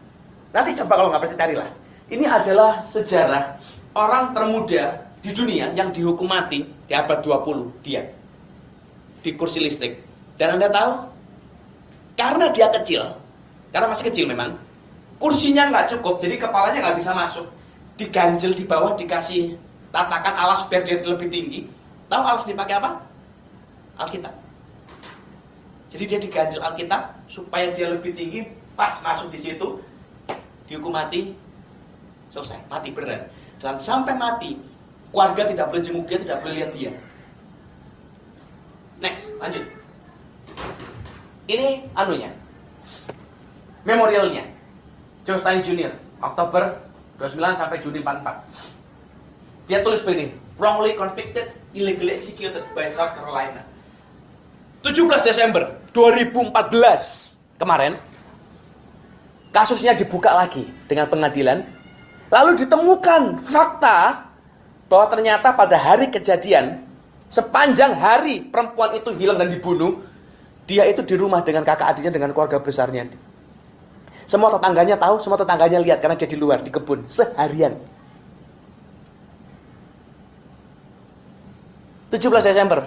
[0.55, 1.71] nanti coba kalau nggak percaya carilah.
[2.07, 3.59] Ini adalah sejarah
[3.99, 8.07] orang termuda di dunia yang dihukum mati di abad 20 dia
[9.25, 10.05] di kursi listrik.
[10.37, 10.93] Dan Anda tahu,
[12.21, 13.09] karena dia kecil,
[13.73, 14.61] karena masih kecil memang,
[15.17, 17.49] kursinya nggak cukup, jadi kepalanya nggak bisa masuk.
[17.97, 19.57] Diganjel di bawah, dikasih
[19.95, 21.65] tatakan alas biar dia lebih tinggi.
[22.13, 23.01] Tahu alas dipakai apa?
[23.97, 24.35] Alkitab.
[25.95, 28.45] Jadi dia diganjel Alkitab supaya dia lebih tinggi,
[28.75, 29.79] pas masuk di situ,
[30.69, 31.37] dihukum mati,
[32.33, 33.29] selesai, mati berat.
[33.61, 34.59] Dan sampai mati,
[35.13, 36.93] keluarga tidak boleh jenguk dia, tidak boleh lihat dia.
[39.01, 39.65] Next, lanjut.
[41.51, 42.31] Ini anunya.
[43.85, 44.45] Memorialnya.
[45.25, 45.93] Joe Stein Jr.
[46.21, 46.81] Oktober
[47.21, 49.69] 29 sampai Juni 44.
[49.69, 50.29] Dia tulis begini,
[50.61, 53.65] wrongly convicted, illegally executed by South Carolina.
[54.85, 56.45] 17 Desember 2014
[57.57, 57.97] kemarin
[59.55, 61.63] kasusnya dibuka lagi dengan pengadilan
[62.29, 64.27] lalu ditemukan fakta
[64.91, 66.85] bahwa ternyata pada hari kejadian
[67.35, 69.99] Sepanjang hari perempuan itu hilang dan dibunuh,
[70.71, 73.11] dia itu di rumah dengan kakak adiknya dengan keluarga besarnya.
[74.31, 77.75] Semua tetangganya tahu, semua tetangganya lihat karena dia di luar di kebun seharian.
[82.15, 82.87] 17 Desember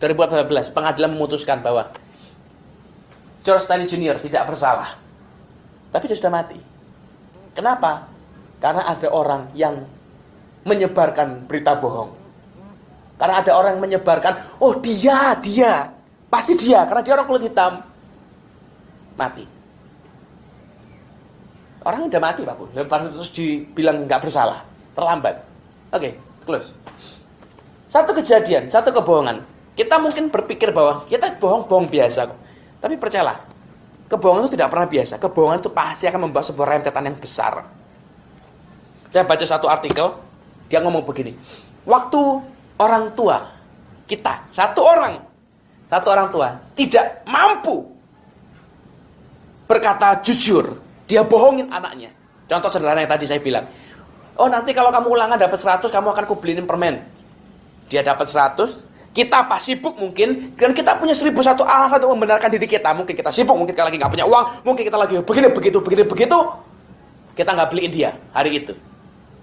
[0.00, 1.92] 2014 pengadilan memutuskan bahwa
[3.44, 4.16] George Stanley Jr.
[4.16, 4.96] tidak bersalah.
[5.94, 6.58] Tapi dia sudah mati.
[7.54, 8.10] Kenapa?
[8.58, 9.86] Karena ada orang yang
[10.66, 12.10] menyebarkan berita bohong.
[13.14, 15.94] Karena ada orang yang menyebarkan, oh dia, dia.
[16.26, 17.78] Pasti dia, karena dia orang kulit hitam.
[19.14, 19.46] Mati.
[21.86, 22.66] Orang udah mati Pak Bu.
[22.74, 24.66] Terus dibilang nggak bersalah.
[24.98, 25.46] Terlambat.
[25.94, 26.74] Oke, okay, close.
[27.86, 29.46] Satu kejadian, satu kebohongan.
[29.78, 32.34] Kita mungkin berpikir bahwa kita bohong-bohong biasa.
[32.82, 33.38] Tapi percayalah,
[34.14, 35.14] kebohongan itu tidak pernah biasa.
[35.18, 37.66] Kebohongan itu pasti akan membawa sebuah rentetan yang besar.
[39.10, 40.14] Saya baca satu artikel,
[40.70, 41.34] dia ngomong begini.
[41.82, 42.20] Waktu
[42.78, 43.50] orang tua
[44.06, 45.18] kita, satu orang,
[45.90, 46.48] satu orang tua
[46.78, 47.90] tidak mampu
[49.66, 50.78] berkata jujur,
[51.10, 52.14] dia bohongin anaknya.
[52.44, 53.66] Contoh sederhana yang tadi saya bilang.
[54.34, 57.06] Oh nanti kalau kamu ulangan dapat 100, kamu akan kubeliin permen.
[57.86, 58.83] Dia dapat 100,
[59.14, 62.90] Kita pas sibuk mungkin, dan kita punya seribu satu alasan untuk membenarkan diri kita.
[62.90, 66.02] Mungkin kita sibuk, mungkin kita lagi nggak punya uang, mungkin kita lagi begini, begitu, begini,
[66.02, 66.38] begitu.
[67.38, 68.74] Kita nggak beliin dia hari itu.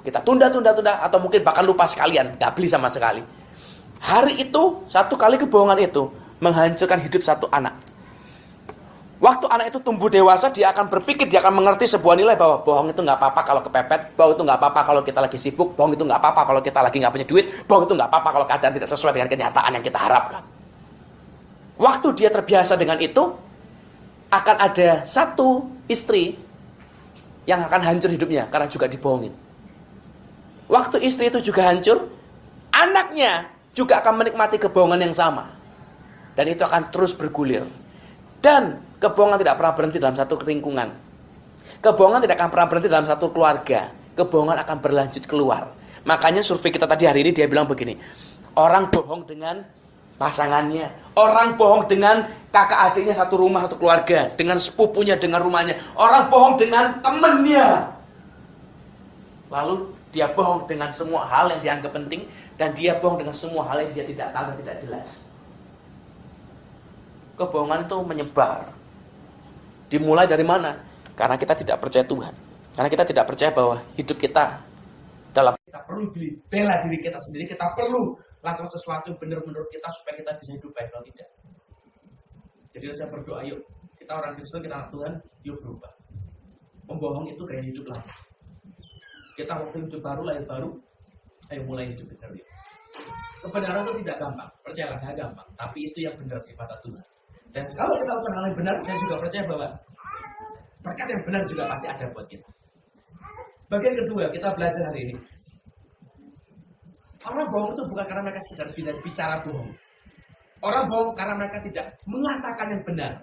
[0.04, 3.24] Kita tunda, tunda, tunda, atau mungkin bahkan lupa sekalian, nggak beli sama sekali.
[4.04, 6.12] Hari itu, satu kali kebohongan itu,
[6.44, 7.78] menghancurkan hidup satu anak.
[9.22, 12.90] Waktu anak itu tumbuh dewasa, dia akan berpikir, dia akan mengerti sebuah nilai bahwa bohong
[12.90, 16.02] itu nggak apa-apa kalau kepepet, bohong itu nggak apa-apa kalau kita lagi sibuk, bohong itu
[16.02, 18.90] nggak apa-apa kalau kita lagi nggak punya duit, bohong itu nggak apa-apa kalau keadaan tidak
[18.90, 20.42] sesuai dengan kenyataan yang kita harapkan.
[21.78, 23.24] Waktu dia terbiasa dengan itu,
[24.34, 26.34] akan ada satu istri
[27.46, 29.38] yang akan hancur hidupnya karena juga dibohongin.
[30.66, 32.10] Waktu istri itu juga hancur,
[32.74, 35.46] anaknya juga akan menikmati kebohongan yang sama.
[36.34, 37.70] Dan itu akan terus bergulir.
[38.42, 40.94] Dan Kebohongan tidak pernah berhenti dalam satu lingkungan.
[41.82, 43.90] Kebohongan tidak akan pernah berhenti dalam satu keluarga.
[44.14, 45.74] Kebohongan akan berlanjut keluar.
[46.06, 47.98] Makanya survei kita tadi hari ini dia bilang begini.
[48.54, 49.66] Orang bohong dengan
[50.22, 51.18] pasangannya.
[51.18, 54.30] Orang bohong dengan kakak adiknya satu rumah, satu keluarga.
[54.38, 55.82] Dengan sepupunya, dengan rumahnya.
[55.98, 57.98] Orang bohong dengan temennya.
[59.50, 62.30] Lalu dia bohong dengan semua hal yang dianggap penting.
[62.62, 65.10] Dan dia bohong dengan semua hal yang dia tidak tahu dan tidak jelas.
[67.42, 68.81] Kebohongan itu menyebar.
[69.92, 70.72] Dimulai dari mana?
[71.12, 72.32] Karena kita tidak percaya Tuhan.
[72.72, 74.64] Karena kita tidak percaya bahwa hidup kita
[75.36, 76.08] dalam kita perlu
[76.48, 80.72] bela diri kita sendiri, kita perlu lakukan sesuatu benar menurut kita supaya kita bisa hidup
[80.72, 81.30] baik kalau tidak.
[82.72, 83.60] Jadi saya berdoa, yuk
[84.00, 85.14] kita orang Kristen, kita anak Tuhan,
[85.44, 85.92] yuk berubah.
[86.88, 88.12] Membohong itu gaya hidup lama.
[89.36, 90.70] Kita waktu hidup baru, lahir baru,
[91.52, 92.32] ayo mulai hidup benar.
[92.32, 92.48] Yuk.
[93.44, 97.11] Kebenaran itu tidak gampang, percayalah tidak gampang, tapi itu yang benar sifat Tuhan.
[97.52, 99.68] Dan kalau kita lakukan hal yang benar, saya juga percaya bahwa
[100.82, 102.48] berkat yang benar juga pasti ada buat kita.
[103.72, 105.16] Bagian kedua, kita belajar hari ini.
[107.22, 108.68] Orang bohong itu bukan karena mereka sekedar
[109.06, 109.70] bicara bohong.
[110.62, 113.14] Orang bohong karena mereka tidak mengatakan yang benar.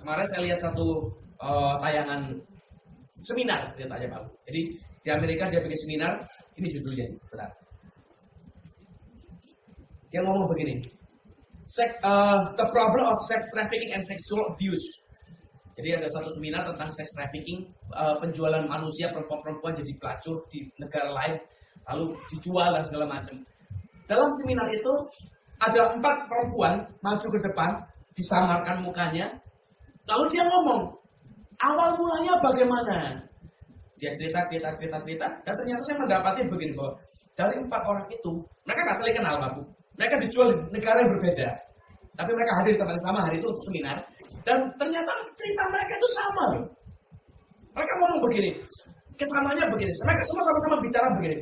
[0.00, 0.86] Kemarin saya lihat satu
[1.42, 2.22] uh, tayangan
[3.26, 4.22] seminar ceritanya Pak.
[4.48, 4.60] Jadi
[5.06, 6.12] di Amerika dia bikin seminar,
[6.58, 7.50] ini judulnya, benar.
[10.10, 10.82] Dia ngomong begini,
[11.66, 14.86] sex, uh, the problem of sex trafficking and sexual abuse.
[15.76, 21.12] Jadi ada satu seminar tentang sex trafficking, uh, penjualan manusia perempuan-perempuan jadi pelacur di negara
[21.12, 21.36] lain,
[21.92, 23.36] lalu dijual dan segala macam.
[24.08, 24.92] Dalam seminar itu
[25.60, 27.70] ada empat perempuan maju ke depan,
[28.16, 29.28] disamarkan mukanya,
[30.08, 30.88] lalu dia ngomong,
[31.60, 32.96] awal mulanya bagaimana?
[34.00, 36.92] Dia cerita, cerita, cerita, cerita, dan ternyata saya mendapati begini bahwa
[37.36, 38.32] dari empat orang itu,
[38.64, 41.48] mereka nggak saling kenal, Pak mereka dijual di negara yang berbeda.
[42.16, 43.96] Tapi mereka hadir di tempat yang sama hari itu untuk seminar.
[44.44, 46.46] Dan ternyata cerita mereka itu sama.
[47.76, 48.50] Mereka ngomong begini.
[49.16, 49.92] Kesamanya begini.
[49.92, 51.38] Mereka semua sama-sama bicara begini.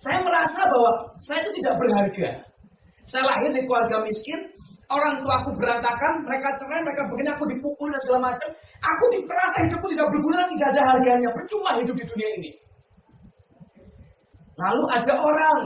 [0.00, 0.90] Saya merasa bahwa
[1.24, 2.28] saya itu tidak berharga.
[3.08, 4.40] Saya lahir di keluarga miskin.
[4.88, 6.12] Orang tua aku berantakan.
[6.24, 7.28] Mereka cerai, mereka begini.
[7.32, 8.48] Aku dipukul dan segala macam.
[8.84, 11.28] Aku merasa hidupku tidak berguna, tidak ada harganya.
[11.32, 12.50] Percuma hidup di dunia ini.
[14.60, 15.58] Lalu ada orang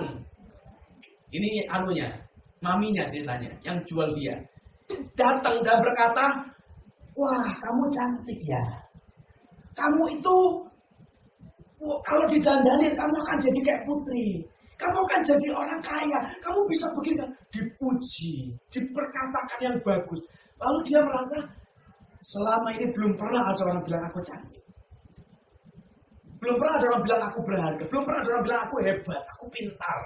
[1.28, 2.08] ini anunya,
[2.64, 4.34] maminya ceritanya, yang jual dia.
[5.12, 6.24] Datang dan berkata,
[7.12, 8.64] wah kamu cantik ya.
[9.76, 10.36] Kamu itu,
[11.78, 14.42] kalau didandanin kamu akan jadi kayak putri.
[14.78, 16.20] Kamu akan jadi orang kaya.
[16.38, 20.22] Kamu bisa begini dipuji, diperkatakan yang bagus.
[20.58, 21.38] Lalu dia merasa
[22.22, 24.62] selama ini belum pernah ada orang bilang aku cantik.
[26.38, 27.84] Belum pernah ada orang bilang aku berharga.
[27.90, 30.00] Belum pernah ada orang bilang aku hebat, aku pintar.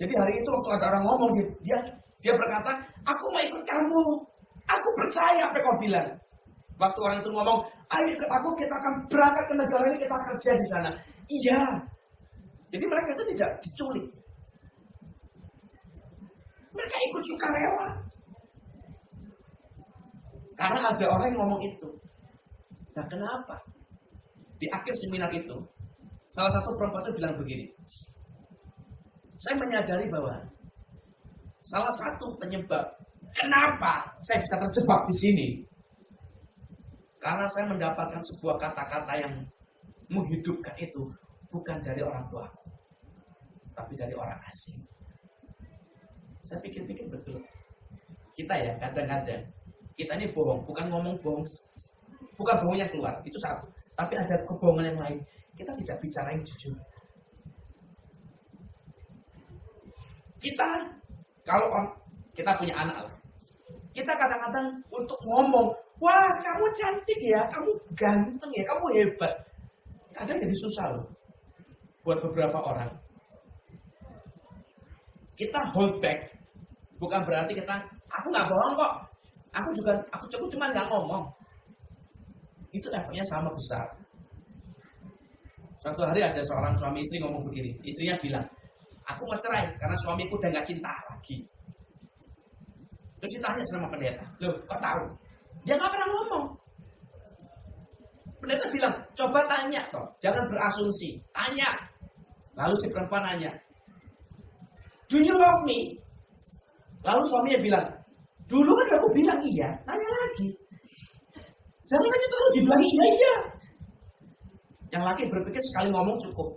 [0.00, 1.30] Jadi hari itu waktu ada orang ngomong
[1.60, 1.78] dia
[2.22, 2.70] dia berkata,
[3.02, 4.02] aku mau ikut kamu.
[4.70, 6.08] Aku percaya apa kau bilang.
[6.78, 7.58] Waktu orang itu ngomong,
[7.90, 10.90] ayo ikut aku kita akan berangkat ke negara ini kita kerja di sana.
[11.26, 11.60] Iya.
[12.72, 14.06] Jadi mereka itu tidak diculik.
[16.72, 17.88] Mereka ikut sukarela.
[20.56, 21.88] Karena ada orang yang ngomong itu.
[22.94, 23.56] Nah kenapa?
[24.62, 25.58] Di akhir seminar itu,
[26.30, 27.66] salah satu perempuan itu bilang begini
[29.42, 30.38] saya menyadari bahwa
[31.66, 32.86] salah satu penyebab
[33.34, 35.48] kenapa saya bisa terjebak di sini
[37.18, 39.34] karena saya mendapatkan sebuah kata-kata yang
[40.10, 41.10] menghidupkan itu
[41.50, 42.46] bukan dari orang tua
[43.72, 44.78] tapi dari orang asing.
[46.44, 47.40] Saya pikir-pikir betul.
[48.36, 49.42] Kita ya kadang-kadang
[49.96, 51.44] kita ini bohong, bukan ngomong bohong,
[52.36, 53.64] bukan bohong yang keluar itu satu.
[53.96, 55.18] Tapi ada kebohongan yang lain.
[55.52, 56.76] Kita tidak bicara yang jujur.
[60.42, 60.66] Kita
[61.46, 61.86] kalau on,
[62.34, 63.14] kita punya anak lah.
[63.92, 65.68] Kita kadang-kadang untuk ngomong,
[66.02, 69.32] wah kamu cantik ya, kamu ganteng ya, kamu hebat.
[70.12, 71.06] Kadang jadi susah loh
[72.02, 72.90] buat beberapa orang.
[75.32, 76.30] kita hold back
[77.02, 77.74] bukan berarti kita
[78.06, 78.92] aku nggak bohong kok.
[79.52, 81.24] Aku juga aku cukup cuma nggak ngomong.
[82.70, 83.84] Itu efeknya sama besar.
[85.82, 88.46] Suatu hari ada seorang suami istri ngomong begini, istrinya bilang,
[89.06, 91.38] aku mau cerai karena suamiku udah nggak cinta lagi.
[93.22, 95.04] Terus ditanya sama pendeta, loh kok tahu?
[95.62, 96.46] Dia nggak pernah ngomong.
[98.42, 101.70] Pendeta bilang, coba tanya toh, jangan berasumsi, tanya.
[102.58, 103.54] Lalu si perempuan nanya,
[105.12, 105.92] Do you love me?
[107.04, 107.86] Lalu suaminya bilang,
[108.48, 110.48] dulu kan aku bilang iya, nanya lagi.
[111.84, 113.36] Jangan nanya terus dibilang iya iya.
[114.96, 116.48] Yang laki berpikir sekali ngomong cukup.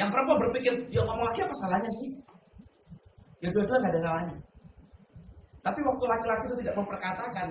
[0.00, 2.10] Yang perempuan berpikir, ya ngomong lagi apa salahnya sih?
[3.44, 4.36] Ya dua-dua nggak ada salahnya.
[5.60, 7.48] Tapi waktu laki-laki itu tidak memperkatakan,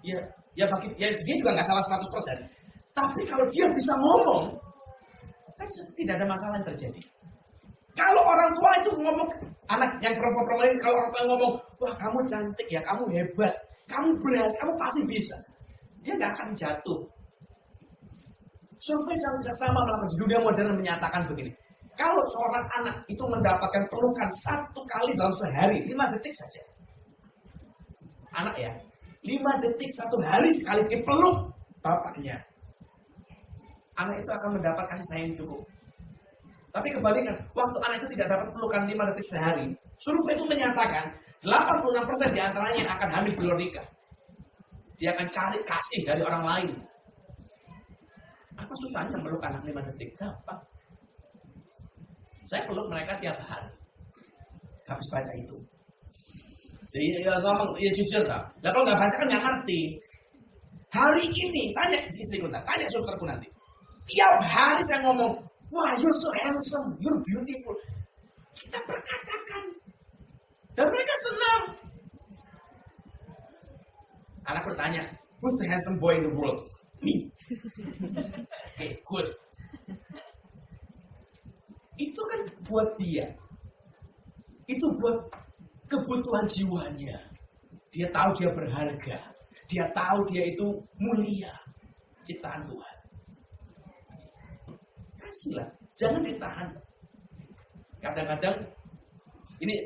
[0.00, 0.18] ya
[0.56, 2.48] ya bagi ya dia juga nggak salah 100%.
[2.96, 4.56] Tapi kalau dia bisa ngomong,
[5.60, 5.68] kan
[6.00, 7.02] tidak ada masalah yang terjadi.
[7.92, 9.28] Kalau orang tua itu ngomong,
[9.68, 14.08] anak yang perempuan-perempuan ini kalau orang tua ngomong, wah kamu cantik ya, kamu hebat, kamu
[14.18, 15.36] berhasil, kamu pasti bisa.
[16.00, 17.00] Dia nggak akan jatuh.
[18.84, 21.48] Survei yang sama melakukan di dunia modern menyatakan begini.
[21.96, 26.62] Kalau seorang anak itu mendapatkan pelukan satu kali dalam sehari, lima detik saja.
[28.36, 28.68] Anak ya,
[29.24, 31.48] lima detik satu hari sekali dipeluk
[31.80, 32.36] bapaknya.
[33.96, 35.64] Anak itu akan mendapat kasih sayang cukup.
[36.74, 39.66] Tapi kebalikan, waktu anak itu tidak dapat pelukan lima detik sehari,
[39.96, 41.08] survei itu menyatakan
[41.40, 43.86] 86% di antaranya akan hamil di luar nikah.
[45.00, 46.74] Dia akan cari kasih dari orang lain.
[48.54, 50.14] Apa susahnya meluk anak lima detik?
[50.18, 50.60] Gampang.
[52.46, 53.70] Saya peluk mereka tiap hari.
[54.84, 55.56] Habis baca itu.
[56.94, 58.42] Jadi ya ngomong, ya jujur tak.
[58.62, 59.80] Nah kalau nggak baca kan nggak ngerti.
[60.94, 63.50] Hari ini, tanya istriku tak, tanya susterku nanti.
[64.06, 65.34] Tiap hari saya ngomong,
[65.74, 67.74] wah you're so handsome, you're beautiful.
[68.54, 69.62] Kita perkatakan.
[70.78, 71.62] Dan mereka senang.
[74.46, 75.02] Anak bertanya,
[75.42, 76.62] who's the handsome boy in the world?
[77.02, 77.26] Me.
[77.54, 79.28] Oke, good.
[81.94, 83.26] Itu kan buat dia.
[84.66, 85.18] Itu buat
[85.86, 87.18] kebutuhan jiwanya.
[87.94, 89.18] Dia tahu dia berharga.
[89.70, 90.66] Dia tahu dia itu
[90.98, 91.54] mulia.
[92.26, 92.96] Ciptaan Tuhan.
[95.20, 95.68] Kasihlah.
[95.94, 96.70] Jangan ditahan.
[98.02, 98.56] Kadang-kadang
[99.62, 99.76] ini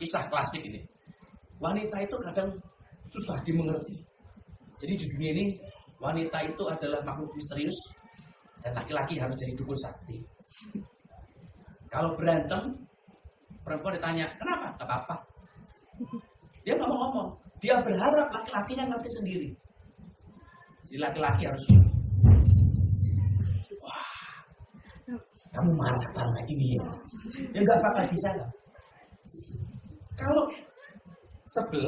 [0.00, 0.82] kisah klasik ini.
[1.62, 2.50] Wanita itu kadang
[3.08, 3.96] susah dimengerti.
[4.76, 5.46] Jadi di dunia ini
[6.00, 7.78] wanita itu adalah makhluk misterius
[8.60, 10.16] dan laki-laki harus jadi dukun sakti.
[11.86, 12.74] Kalau berantem,
[13.62, 14.74] perempuan ditanya, kenapa?
[14.76, 15.16] Gak apa-apa.
[16.66, 17.30] Dia nggak ngomong.
[17.62, 19.50] Dia berharap laki-lakinya ngerti sendiri.
[20.86, 21.64] Jadi laki-laki harus
[23.80, 24.10] Wah,
[25.54, 26.86] kamu marah karena ini ya.
[27.54, 28.50] Ya nggak bakal bisa lah.
[30.18, 30.44] Kalau
[31.54, 31.86] sebel.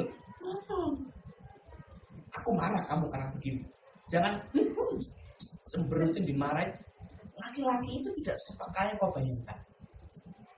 [2.38, 3.62] Aku marah kamu karena begini.
[4.08, 4.34] Jangan
[5.68, 6.72] semberutin dimarahin.
[7.38, 9.58] Laki-laki itu tidak sepekai yang kau bayangkan.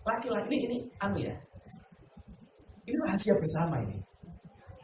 [0.07, 1.35] Laki-laki ini, ini anu ya.
[2.89, 3.99] Ini rahasia bersama ini.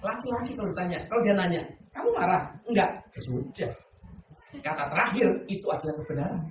[0.04, 1.62] Laki-laki kalau ditanya, kalau dia nanya,
[1.96, 2.42] kamu marah?
[2.68, 2.90] Enggak.
[3.16, 3.72] Ya sudah.
[4.60, 6.42] Kata terakhir itu adalah kebenaran.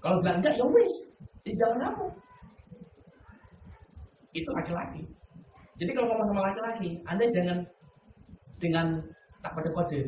[0.00, 0.94] Kalau bilang enggak, ya wis.
[1.44, 2.06] Di jalan kamu.
[4.32, 5.02] Itu laki-laki.
[5.76, 7.58] Jadi kalau ngomong sama laki-laki, Anda jangan
[8.56, 8.86] dengan
[9.44, 10.00] tak kode-kode.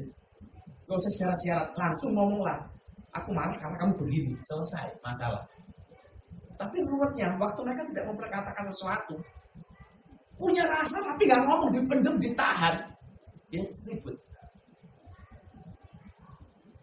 [0.87, 2.59] Gak usah syarat-syarat, langsung ngomonglah.
[3.19, 5.43] Aku marah karena kamu begini, selesai masalah.
[6.57, 9.17] Tapi ruwetnya, waktu mereka tidak memperkatakan sesuatu,
[10.37, 12.77] punya rasa tapi nggak ngomong, dipendem, ditahan,
[13.53, 14.17] ya ribut.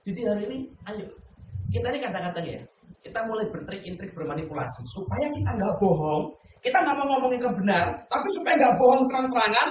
[0.03, 0.57] Jadi hari ini,
[0.89, 1.05] ayo
[1.71, 2.61] kita ini kadang-kadang ya,
[3.01, 6.23] kita mulai bertrik-intrik bermanipulasi supaya kita nggak bohong,
[6.59, 9.69] kita nggak mau ngomongin kebenar, tapi supaya nggak bohong terang-terangan,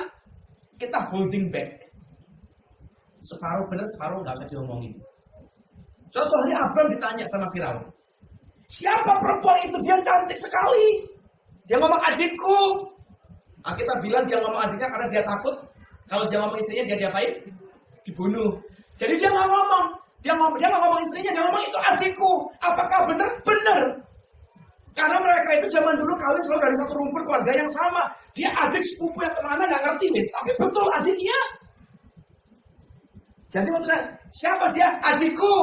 [0.78, 1.81] kita holding back.
[3.22, 4.92] Separuh benar, separuh nggak usah diomongin.
[6.12, 7.80] Suatu hari Abraham ditanya sama Firaun,
[8.68, 9.76] siapa perempuan itu?
[9.86, 10.88] Dia cantik sekali.
[11.64, 12.60] Dia ngomong adikku.
[13.62, 15.54] Nah, kita bilang dia ngomong adiknya karena dia takut
[16.10, 17.32] kalau dia ngomong istrinya dia diapain?
[18.04, 18.50] Dibunuh.
[18.98, 19.86] Jadi dia nggak ngomong.
[20.22, 22.32] Dia ngomong, dia ngomong istrinya, dia ngomong itu adikku.
[22.62, 23.30] Apakah benar?
[23.42, 23.82] Benar.
[24.92, 28.02] Karena mereka itu zaman dulu kawin selalu dari satu rumpun keluarga yang sama.
[28.36, 30.24] Dia adik sepupu yang ke mana nggak ngerti nih.
[30.36, 31.38] Tapi betul adiknya.
[33.52, 34.00] Jadi maksudnya
[34.32, 34.88] siapa dia?
[35.04, 35.56] Adikku.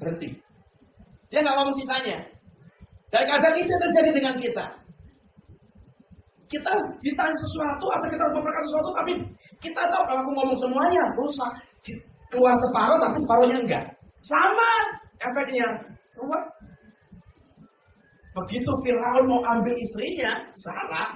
[0.00, 0.32] Berhenti.
[1.28, 2.18] Dia nggak ngomong sisanya.
[3.12, 4.64] Dan kadang itu terjadi dengan kita.
[6.48, 6.72] Kita
[7.04, 9.12] ditanya sesuatu atau kita memperkata sesuatu, tapi
[9.60, 11.52] kita tahu kalau aku ngomong semuanya rusak.
[12.32, 13.84] Keluar separuh tapi separuhnya enggak.
[14.24, 14.70] Sama
[15.20, 15.68] efeknya.
[16.16, 16.44] Ruwet.
[18.32, 21.12] Begitu Firaun mau ambil istrinya, Sarah,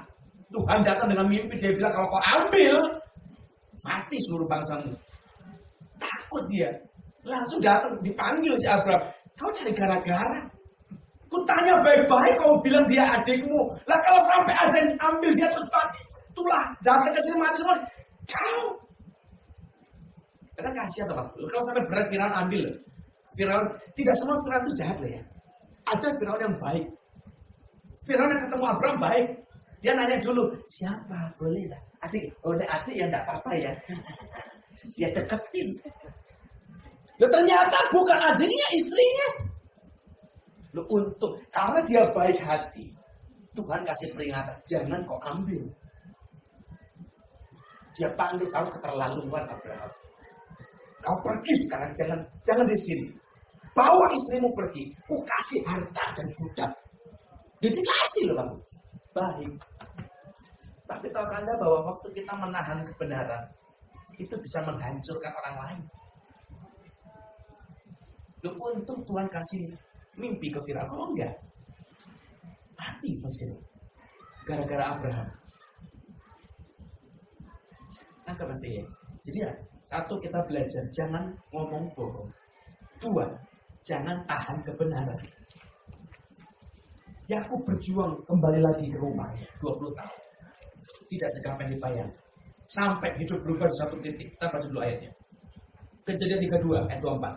[0.52, 2.76] Tuhan datang dengan mimpi dia bilang kalau kau ambil,
[3.80, 4.92] mati seluruh bangsamu.
[6.00, 6.70] Takut dia.
[7.26, 9.02] Langsung datang dipanggil si Abraham.
[9.36, 10.40] Kau cari gara-gara.
[11.26, 13.60] Ku tanya baik-baik kau bilang dia adikmu.
[13.90, 16.00] Lah kalau sampai yang ambil dia terus mati.
[16.30, 17.76] Itulah datang ke sini mati semua.
[18.30, 18.62] Kau.
[20.56, 21.36] Kan kasih atau apa?
[21.36, 22.64] Kalau sampai berat Firaun ambil.
[23.36, 25.22] Firaun tidak semua Firaun itu jahat lah ya.
[25.92, 26.86] Ada Firaun yang baik.
[28.08, 29.26] Firaun yang ketemu Abraham baik.
[29.84, 31.30] Dia nanya dulu, siapa?
[31.36, 31.80] Boleh lah.
[32.08, 33.72] Adik, oh adik ya enggak apa-apa ya.
[34.96, 35.68] Dia deketin.
[37.16, 39.28] Loh ternyata bukan adiknya, istrinya.
[40.76, 42.92] Loh untuk, karena dia baik hati.
[43.56, 45.64] Tuhan kasih peringatan, jangan kau ambil.
[47.96, 49.92] Dia panggil kau keterlaluan Abraham.
[51.00, 53.08] Kau pergi sekarang, jangan jangan di sini.
[53.72, 56.72] Bawa istrimu pergi, ku kasih harta dan budak.
[57.64, 58.56] Jadi kasih loh kamu.
[59.16, 59.52] Baik.
[60.86, 63.42] Tapi tahu anda bahwa waktu kita menahan kebenaran,
[64.16, 65.82] itu bisa menghancurkan orang lain.
[68.44, 69.62] Lu untung Tuhan kasih
[70.16, 70.88] mimpi ke Firaun.
[70.88, 71.34] Kalau enggak,
[72.76, 73.52] mati Mesir.
[74.46, 75.28] Gara-gara Abraham.
[78.26, 78.84] Nangkep masih ya?
[79.26, 79.52] Jadi ya,
[79.90, 82.30] satu kita belajar jangan ngomong bohong.
[83.02, 83.26] Dua,
[83.82, 85.20] jangan tahan kebenaran.
[87.26, 90.20] Yakub berjuang kembali lagi ke rumahnya 20 tahun.
[91.10, 92.12] Tidak segampang dibayang.
[92.66, 94.28] Sampai hidup berubah di satu titik.
[94.34, 95.10] Kita baca dulu ayatnya.
[96.06, 97.34] Kejadian 32 ayat 24.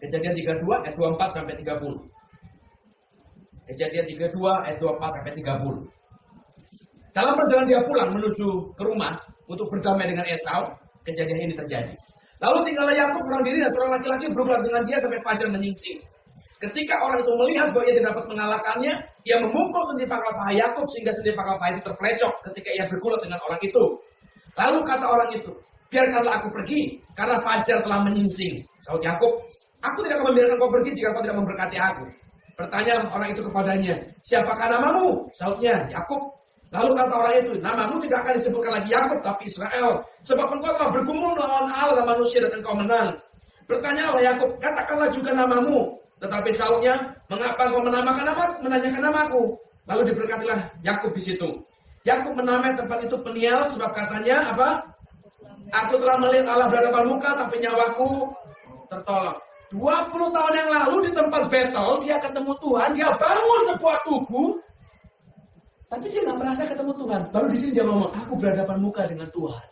[0.00, 2.10] Kejadian 32 ayat 24 sampai 30.
[3.70, 6.00] Kejadian 32 ayat 24 sampai 30.
[7.10, 9.18] Dalam perjalanan dia pulang menuju ke rumah
[9.50, 10.70] untuk berdamai dengan Esau,
[11.02, 11.94] kejadian ini terjadi.
[12.40, 16.00] Lalu tinggallah Yakub kurang diri dan seorang laki-laki berulang dengan dia sampai fajar menyingsing.
[16.60, 18.94] Ketika orang itu melihat bahwa ia tidak dapat mengalahkannya,
[19.24, 23.20] ia memukul sendi pangkal paha Yakub sehingga sendi pangkal paha itu terpelecok ketika ia bergulat
[23.24, 23.84] dengan orang itu.
[24.60, 25.52] Lalu kata orang itu,
[25.88, 28.60] biarkanlah aku pergi karena fajar telah menyingsing.
[28.84, 29.32] Saud Yakub,
[29.80, 32.04] aku tidak akan membiarkan kau pergi jika kau tidak memberkati aku.
[32.60, 35.24] Bertanya orang itu kepadanya, siapakah namamu?
[35.32, 36.20] Saudnya, Yakub.
[36.70, 40.04] Lalu kata orang itu, namamu tidak akan disebutkan lagi Yakub tapi Israel.
[40.28, 43.16] Sebab engkau telah bergumul melawan Allah manusia dan engkau menang.
[43.64, 45.99] Bertanyalah Yakub, katakanlah juga namamu.
[46.20, 46.94] Tetapi Saulnya,
[47.32, 49.44] mengapa engkau menamakan nama, menanyakan namaku?
[49.88, 51.48] Lalu diberkatilah Yakub di situ.
[52.04, 54.68] Yakub menamai tempat itu penial sebab katanya apa?
[55.70, 58.28] Aku telah melihat Allah berhadapan muka tapi nyawaku
[58.92, 59.38] tertolong.
[59.70, 64.44] 20 tahun yang lalu di tempat battle dia ketemu Tuhan, dia bangun sebuah tugu.
[65.86, 67.20] Tapi dia nggak merasa ketemu Tuhan.
[67.30, 69.66] Baru di sini dia ngomong, aku berhadapan muka dengan Tuhan.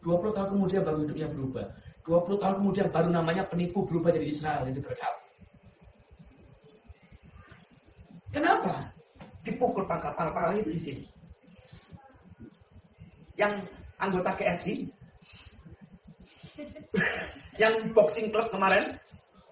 [0.00, 1.66] 20 tahun kemudian baru hidupnya berubah.
[2.04, 5.30] 20 tahun kemudian baru namanya penipu berubah jadi Israel yang diberkati.
[8.30, 8.86] Kenapa?
[9.42, 11.04] Dipukul pangkal-pangkal itu di sini.
[13.34, 13.52] Yang
[13.98, 14.86] anggota KFC,
[17.60, 18.96] yang boxing club kemarin,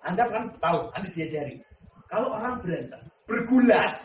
[0.05, 1.61] Anda kan tahu, Anda diajari.
[2.09, 4.01] Kalau orang berantem, bergulat,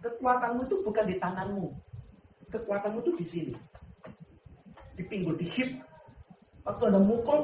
[0.00, 1.66] kekuatanmu itu bukan di tanganmu.
[2.48, 3.54] Kekuatanmu itu di sini.
[4.96, 5.91] Di pinggul, di hip.
[6.62, 7.40] Waktu Anda mukul,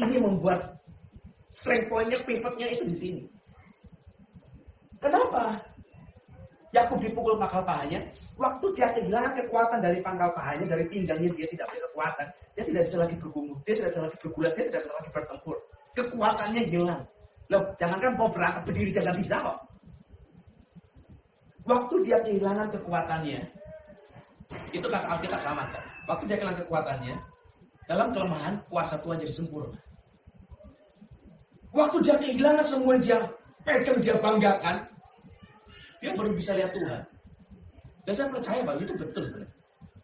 [0.00, 0.60] ini membuat
[1.52, 3.22] strength pointnya, pivotnya itu di sini.
[4.98, 5.60] Kenapa?
[6.74, 8.02] Yakub dipukul pangkal pahanya.
[8.34, 12.26] Waktu dia kehilangan kekuatan dari pangkal pahanya, dari pinggangnya dia tidak punya kekuatan.
[12.58, 15.56] Dia tidak bisa lagi bergumul, dia tidak bisa lagi bergulat, dia tidak bisa lagi bertempur.
[15.94, 17.02] Kekuatannya hilang.
[17.52, 19.58] Loh, jangankan mau berangkat berdiri jangan bisa kok.
[21.64, 23.40] Waktu dia kehilangan kekuatannya,
[24.74, 25.64] itu kata Alkitab lama.
[26.10, 27.14] Waktu dia kehilangan kekuatannya,
[27.84, 29.78] dalam kelemahan kuasa Tuhan jadi sempurna.
[31.74, 33.18] Waktu dia kehilangan semua dia
[33.66, 34.76] pegang dia banggakan,
[35.98, 37.02] dia baru bisa lihat Tuhan.
[38.04, 39.52] Dan saya percaya bahwa itu betul sebenarnya.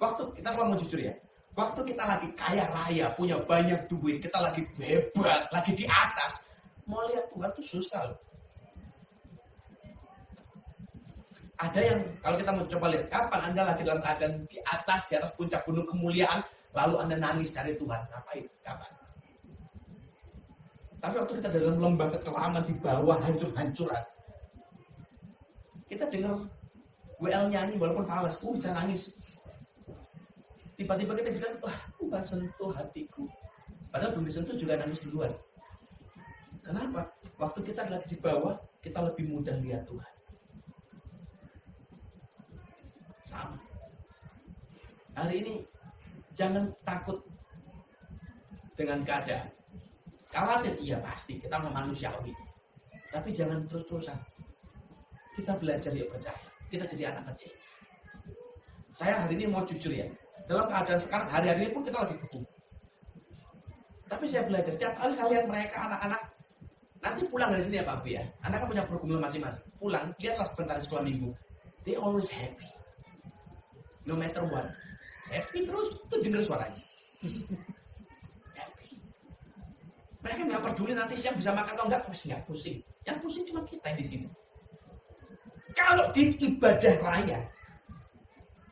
[0.01, 1.15] Waktu kita kalau mau jujur ya,
[1.53, 6.49] waktu kita lagi kaya raya, punya banyak duit, kita lagi hebat, lagi di atas,
[6.89, 8.19] mau lihat Tuhan tuh susah loh.
[11.61, 15.15] Ada yang kalau kita mau coba lihat kapan Anda lagi dalam keadaan di atas, di
[15.21, 16.41] atas puncak gunung kemuliaan,
[16.75, 18.45] lalu Anda nangis cari Tuhan, ngapain?
[18.63, 18.93] Kapan?
[21.01, 24.05] Tapi waktu kita dalam lembah kekelaman di bawah hancur-hancuran,
[25.89, 26.37] kita dengar
[27.19, 29.09] WL nyanyi walaupun falas, uh bisa nangis.
[30.77, 33.25] Tiba-tiba kita bilang, wah Tuhan sentuh hatiku.
[33.93, 35.33] Padahal belum disentuh juga nangis duluan.
[36.61, 37.05] Kenapa?
[37.41, 40.13] Waktu kita lagi di bawah, kita lebih mudah lihat Tuhan.
[43.25, 43.57] Sama.
[45.17, 45.55] Hari ini
[46.35, 47.19] jangan takut
[48.79, 49.49] dengan keadaan.
[50.31, 52.31] Khawatir, iya pasti, kita manusiawi.
[53.11, 54.19] Tapi jangan terus-terusan.
[55.35, 56.47] Kita belajar yuk percaya.
[56.71, 57.53] Kita jadi anak kecil.
[58.95, 60.07] Saya hari ini mau jujur ya.
[60.47, 62.45] Dalam keadaan sekarang hari-hari ini pun kita lagi butuh.
[64.11, 66.23] Tapi saya belajar tiap kali saya lihat mereka anak-anak
[67.01, 68.23] nanti pulang dari sini ya Pak Bu ya.
[68.43, 69.67] Anda kan punya pergumulan masing-masing.
[69.79, 71.31] Pulang, lihatlah sebentar di sekolah minggu.
[71.87, 72.69] They always happy.
[74.05, 74.69] No matter what.
[75.31, 76.83] Happy terus, tuh denger suaranya.
[80.21, 82.77] Mereka nggak peduli nanti siang bisa makan atau enggak, pusing nggak pusing.
[83.09, 84.29] Yang pusing cuma kita di sini.
[85.73, 87.41] Kalau di ibadah raya,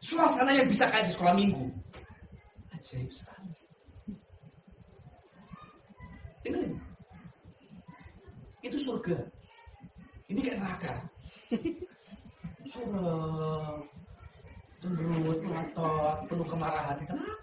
[0.03, 1.65] suasana yang bisa kayak di sekolah minggu,
[2.75, 3.51] ajaib sekali.
[6.43, 6.75] Dengerin.
[8.67, 9.17] Itu surga.
[10.29, 10.95] Ini kayak neraka.
[12.69, 13.81] Suram,
[14.79, 16.97] cemberut, ngotot, penuh kemarahan.
[17.03, 17.35] Kenapa?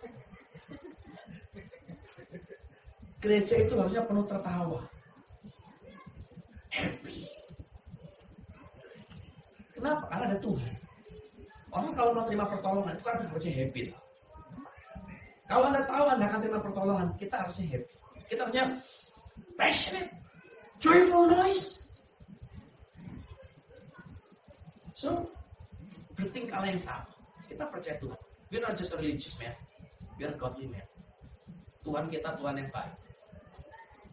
[3.20, 4.82] Gereja itu harusnya penuh tertawa.
[6.70, 7.26] Happy.
[9.74, 10.04] Kenapa?
[10.12, 10.74] Karena ada Tuhan.
[11.74, 13.82] Orang kalau mau terima pertolongan itu kan harusnya happy.
[15.46, 17.94] Kalau Anda tahu Anda akan terima pertolongan, kita harusnya happy.
[18.26, 18.66] Kita harusnya
[19.60, 20.12] passionate,
[20.78, 21.86] joyful noise.
[24.96, 25.28] So,
[26.16, 27.15] bertingkah yang sama.
[27.56, 28.20] Kita percaya Tuhan.
[28.52, 29.56] We're not just religious man.
[30.20, 30.84] We're godly man.
[31.88, 32.92] Tuhan kita Tuhan yang baik.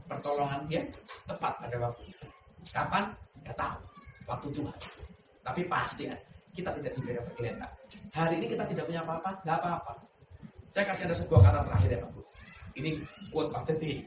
[0.06, 0.86] Pertolongan dia
[1.26, 2.06] tepat pada waktu.
[2.70, 3.10] Kapan?
[3.42, 3.82] Gak tahu.
[4.30, 4.78] Waktu Tuhan.
[5.42, 6.14] Tapi pasti ya,
[6.54, 7.70] kita tidak diberi perkelihatan.
[8.14, 9.92] Hari ini kita tidak punya apa-apa, gak apa-apa.
[10.70, 12.22] Saya kasih ada sebuah kata terakhir ya Pak Bu.
[12.78, 12.90] Ini
[13.34, 13.98] quote day.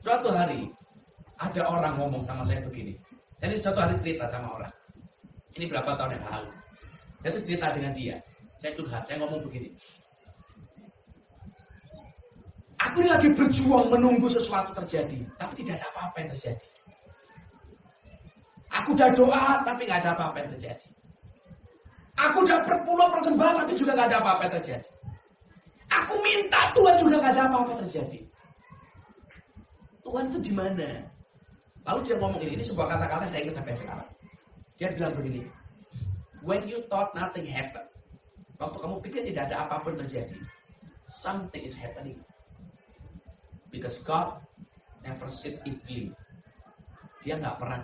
[0.00, 0.72] Suatu hari
[1.36, 2.96] ada orang ngomong sama saya begini.
[3.44, 4.72] Jadi suatu hari cerita sama orang.
[5.52, 6.61] Ini berapa tahun yang lalu.
[7.22, 8.16] Saya tuh cerita dengan dia.
[8.58, 9.70] Saya curhat, saya ngomong begini.
[12.82, 16.68] Aku ini lagi berjuang menunggu sesuatu terjadi, tapi tidak ada apa-apa yang terjadi.
[18.74, 20.88] Aku udah doa, tapi nggak ada apa-apa yang terjadi.
[22.18, 24.90] Aku udah berpuluh persembahan, tapi juga nggak ada apa-apa yang terjadi.
[25.92, 28.20] Aku minta Tuhan juga nggak ada apa-apa yang terjadi.
[30.02, 30.88] Tuhan itu di mana?
[31.86, 34.08] Lalu dia ngomong ini, ini sebuah kata-kata saya ingat sampai sekarang.
[34.74, 35.42] Dia bilang begini,
[36.42, 37.88] when you thought nothing happened,
[38.58, 40.38] waktu kamu pikir tidak ada apa pun terjadi,
[41.06, 42.18] something is happening.
[43.72, 44.36] Because God
[45.00, 46.12] never sit idly.
[47.24, 47.80] Dia nggak pernah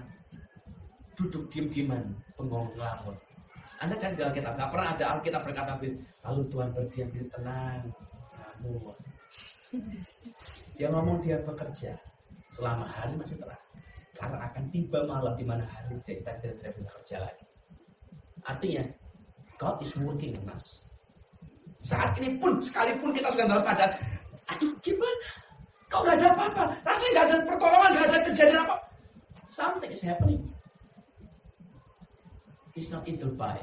[1.16, 2.04] duduk diem-dieman,
[2.36, 3.16] bengong ngelamun.
[3.78, 5.72] Anda cari di Alkitab, nggak pernah ada Alkitab berkata
[6.26, 7.82] lalu Tuhan berdiam diri tenang,
[8.60, 8.98] ngelamun.
[10.78, 11.94] Dia ngomong dia bekerja
[12.54, 13.62] selama hari masih terang.
[14.18, 17.47] Karena akan tiba malam di mana hari kita tidak bisa kerja lagi.
[18.46, 18.84] Artinya,
[19.58, 20.86] God is working on us.
[21.82, 23.92] Saat ini pun, sekalipun kita sedang dalam keadaan,
[24.50, 25.28] aduh gimana?
[25.88, 26.64] Kau gak ada apa-apa.
[26.84, 28.76] Rasanya gak ada pertolongan, gak ada kejadian apa.
[29.48, 30.42] Something is happening.
[32.76, 33.56] He's not idle by.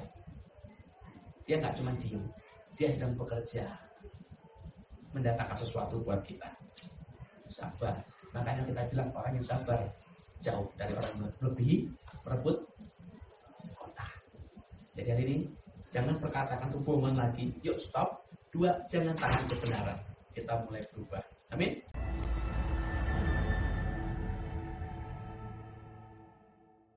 [1.46, 2.24] Dia gak cuma diem.
[2.76, 3.64] Dia sedang bekerja.
[5.14, 6.50] Mendatangkan sesuatu buat kita.
[7.48, 7.96] Sabar.
[8.34, 9.80] Makanya kita bilang orang yang sabar
[10.44, 11.88] jauh dari orang yang lebih
[12.28, 12.58] merebut.
[14.96, 15.38] Jadi hari ini
[15.92, 17.52] jangan perkatakan kebohongan lagi.
[17.62, 18.24] Yuk stop.
[18.48, 20.00] Dua, jangan tahan kebenaran.
[20.32, 21.20] Kita mulai berubah.
[21.52, 21.76] Amin.